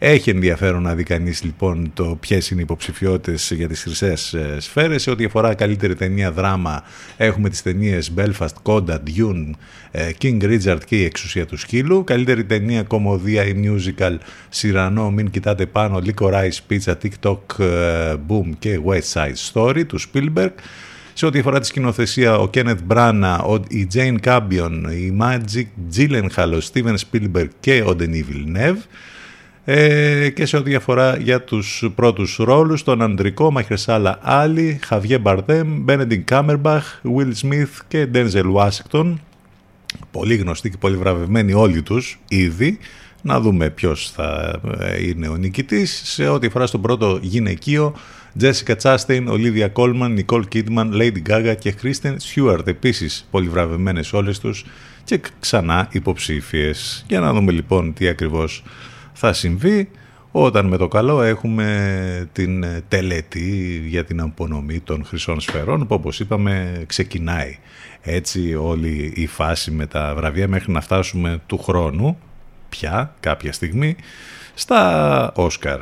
[0.03, 5.03] Έχει ενδιαφέρον να δει κανείς λοιπόν το ποιες είναι οι υποψηφιότητες για τις χρυσές σφαίρες.
[5.03, 6.83] Σε ό,τι αφορά καλύτερη ταινία δράμα,
[7.17, 9.51] έχουμε τις ταινίες Belfast, Coda, Dune,
[9.91, 12.05] ε, King Richard και η εξουσία του σκύλου.
[12.05, 14.17] Καλύτερη ταινία κομμωδία ή musical
[14.49, 20.53] Σιρανό, Μην κοιτάτε πάνω, Licorice Pizza, TikTok ε, Boom και West Side Story του Spielberg.
[21.13, 25.67] Σε ό,τι αφορά τη σκηνοθεσία, ο Kenneth Branagh, η Jane Campion, η Magic
[25.97, 28.79] Gyllenhaal, ο Steven Spielberg και ο Denis Villeneuve.
[29.65, 35.83] Ε, και σε ό,τι αφορά για τους πρώτους ρόλους, τον Αντρικό, Μαχερσάλα Άλλη, Χαβιέ Μπαρδέμ,
[35.83, 39.21] Μπένεντιν Κάμερμπαχ, Will Smith και Ντένζελ Ουάσικτον.
[40.11, 42.79] Πολύ γνωστοί και πολύ βραβευμένοι όλοι τους ήδη.
[43.23, 46.03] Να δούμε ποιος θα ε, είναι ο νικητής.
[46.05, 47.95] Σε ό,τι αφορά στον πρώτο γυναικείο,
[48.41, 52.67] Jessica Chastain, Olivia Colman, Nicole Kidman, Lady Gaga και Kristen Stewart.
[52.67, 54.65] Επίσης πολύ βραβευμένες όλες τους
[55.05, 57.05] και ξανά υποψήφιες.
[57.09, 58.63] Για να δούμε λοιπόν τι ακριβώς
[59.23, 59.91] θα συμβεί
[60.31, 66.21] όταν με το καλό έχουμε την τελετή για την απονομή των χρυσών σφαιρών που όπως
[66.21, 67.59] είπαμε ξεκινάει
[68.01, 72.19] έτσι όλη η φάση με τα βραβεία μέχρι να φτάσουμε του χρόνου
[72.69, 73.97] πια κάποια στιγμή
[74.55, 75.81] στα Όσκαρ.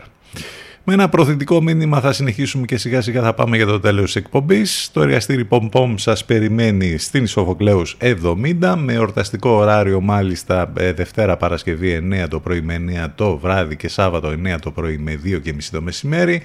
[0.90, 4.16] Με ένα προθετικό μήνυμα θα συνεχίσουμε και σιγά σιγά θα πάμε για το τέλος της
[4.16, 4.90] εκπομπής.
[4.92, 11.36] Το εργαστήρι Pom Pom σας περιμένει στην Ισοφοκλέους 70 με εορταστικό ωράριο μάλιστα ε, Δευτέρα
[11.36, 15.40] Παρασκευή 9 το πρωί με 9 το βράδυ και Σάββατο 9 το πρωί με 2
[15.42, 16.42] και μισή το μεσημέρι.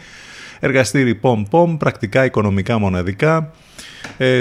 [0.60, 3.50] Εργαστήρι Pom Pom, πρακτικά οικονομικά μοναδικά ε,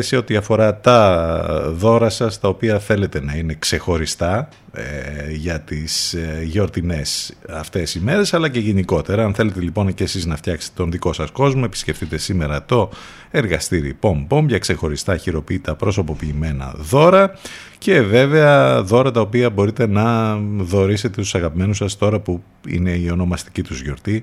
[0.01, 1.27] σε ό,τι αφορά τα
[1.69, 8.01] δώρα σας τα οποία θέλετε να είναι ξεχωριστά ε, για τις ε, γιορτινές αυτές οι
[8.01, 11.63] μέρες αλλά και γενικότερα αν θέλετε λοιπόν και εσείς να φτιάξετε τον δικό σας κόσμο
[11.65, 12.91] επισκεφτείτε σήμερα το
[13.31, 17.39] εργαστήρι Pom Pom για ξεχωριστά χειροποίητα προσωποποιημένα δώρα.
[17.79, 23.11] Και βέβαια δώρα τα οποία μπορείτε να δωρήσετε τους αγαπημένους σας τώρα που είναι η
[23.11, 24.23] ονομαστική τους γιορτή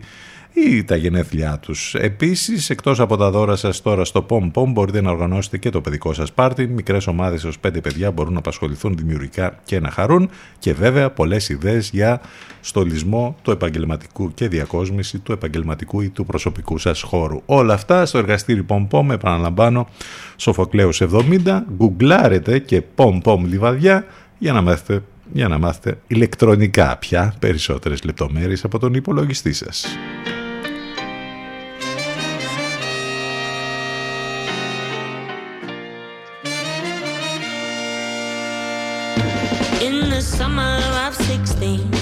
[0.53, 1.95] ή τα γενέθλιά τους.
[1.95, 5.81] Επίσης, εκτός από τα δώρα σας τώρα στο Pom Pom μπορείτε να οργανώσετε και το
[5.81, 6.67] παιδικό σας πάρτι.
[6.67, 11.49] Μικρές ομάδες ως πέντε παιδιά μπορούν να απασχοληθούν δημιουργικά και να χαρούν και βέβαια πολλές
[11.49, 12.21] ιδέες για
[12.61, 17.41] στολισμό του επαγγελματικού και διακόσμηση του επαγγελματικού ή του προσωπικού σας χώρου.
[17.45, 19.87] Όλα αυτά στο εργαστήρι Pom Pom, επαναλαμβάνω,
[20.35, 24.05] Σοφοκλέους 70, γκουγκλάρετε και Pom Pom Λιβαδιά
[24.37, 25.03] για να μάθετε
[25.33, 29.85] για να μάθετε ηλεκτρονικά πια περισσότερες λεπτομέρειες από τον υπολογιστή σας.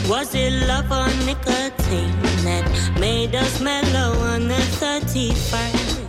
[0.07, 2.11] Was it love or nicotine
[2.43, 2.65] that
[2.99, 6.07] made us mellow on the 31st?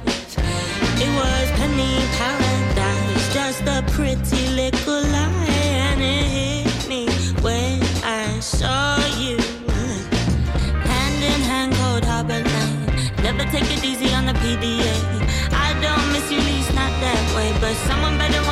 [1.03, 5.47] It was penny paradise, just a pretty little lie,
[5.91, 7.09] and it hit me
[7.43, 9.37] when I saw you.
[10.87, 13.12] Hand in hand, cold harbor line.
[13.23, 14.95] Never take it easy on the PDA.
[15.51, 18.48] I don't miss you, least not that way, but someone better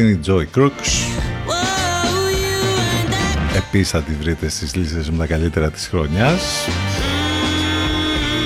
[0.00, 1.22] είναι η Joy Crooks.
[3.56, 6.68] Επίσης θα τη βρείτε στις λίστες με τα καλύτερα της χρονιάς.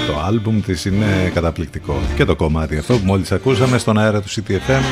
[0.06, 2.00] Το άλμπουμ της είναι καταπληκτικό.
[2.16, 4.82] Και το κομμάτι αυτό που μόλις ακούσαμε στον αέρα του CTFM.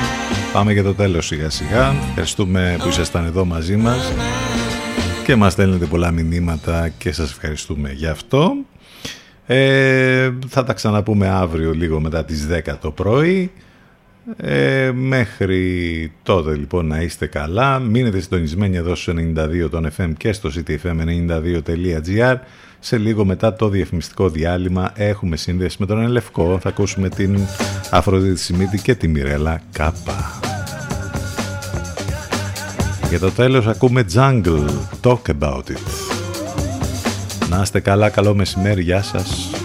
[0.52, 1.94] Πάμε για το τέλος σιγά σιγά.
[2.08, 4.12] Ευχαριστούμε που ήσασταν εδώ μαζί μας
[5.24, 8.52] και μας στέλνετε πολλά μηνύματα και σας ευχαριστούμε για αυτό.
[9.46, 13.50] Ε, θα τα ξαναπούμε αύριο λίγο μετά τις 10 το πρωί.
[14.36, 17.78] Ε, μέχρι τότε λοιπόν να είστε καλά.
[17.78, 19.14] Μείνετε συντονισμένοι εδώ στους
[19.64, 22.36] 92 των FM και στο cityfm92.gr.
[22.80, 26.58] Σε λίγο μετά το διαφημιστικό διάλειμμα έχουμε σύνδεση με τον Ελευκό.
[26.62, 27.38] Θα ακούσουμε την
[27.90, 30.40] Αφροδίτη Σιμίτη και τη Μιρέλα Κάπα.
[33.08, 34.68] Για το τέλος ακούμε Jungle.
[35.02, 36.06] Talk about it.
[37.50, 39.55] Να είστε καλά, καλό μεσημέρι, γεια σας.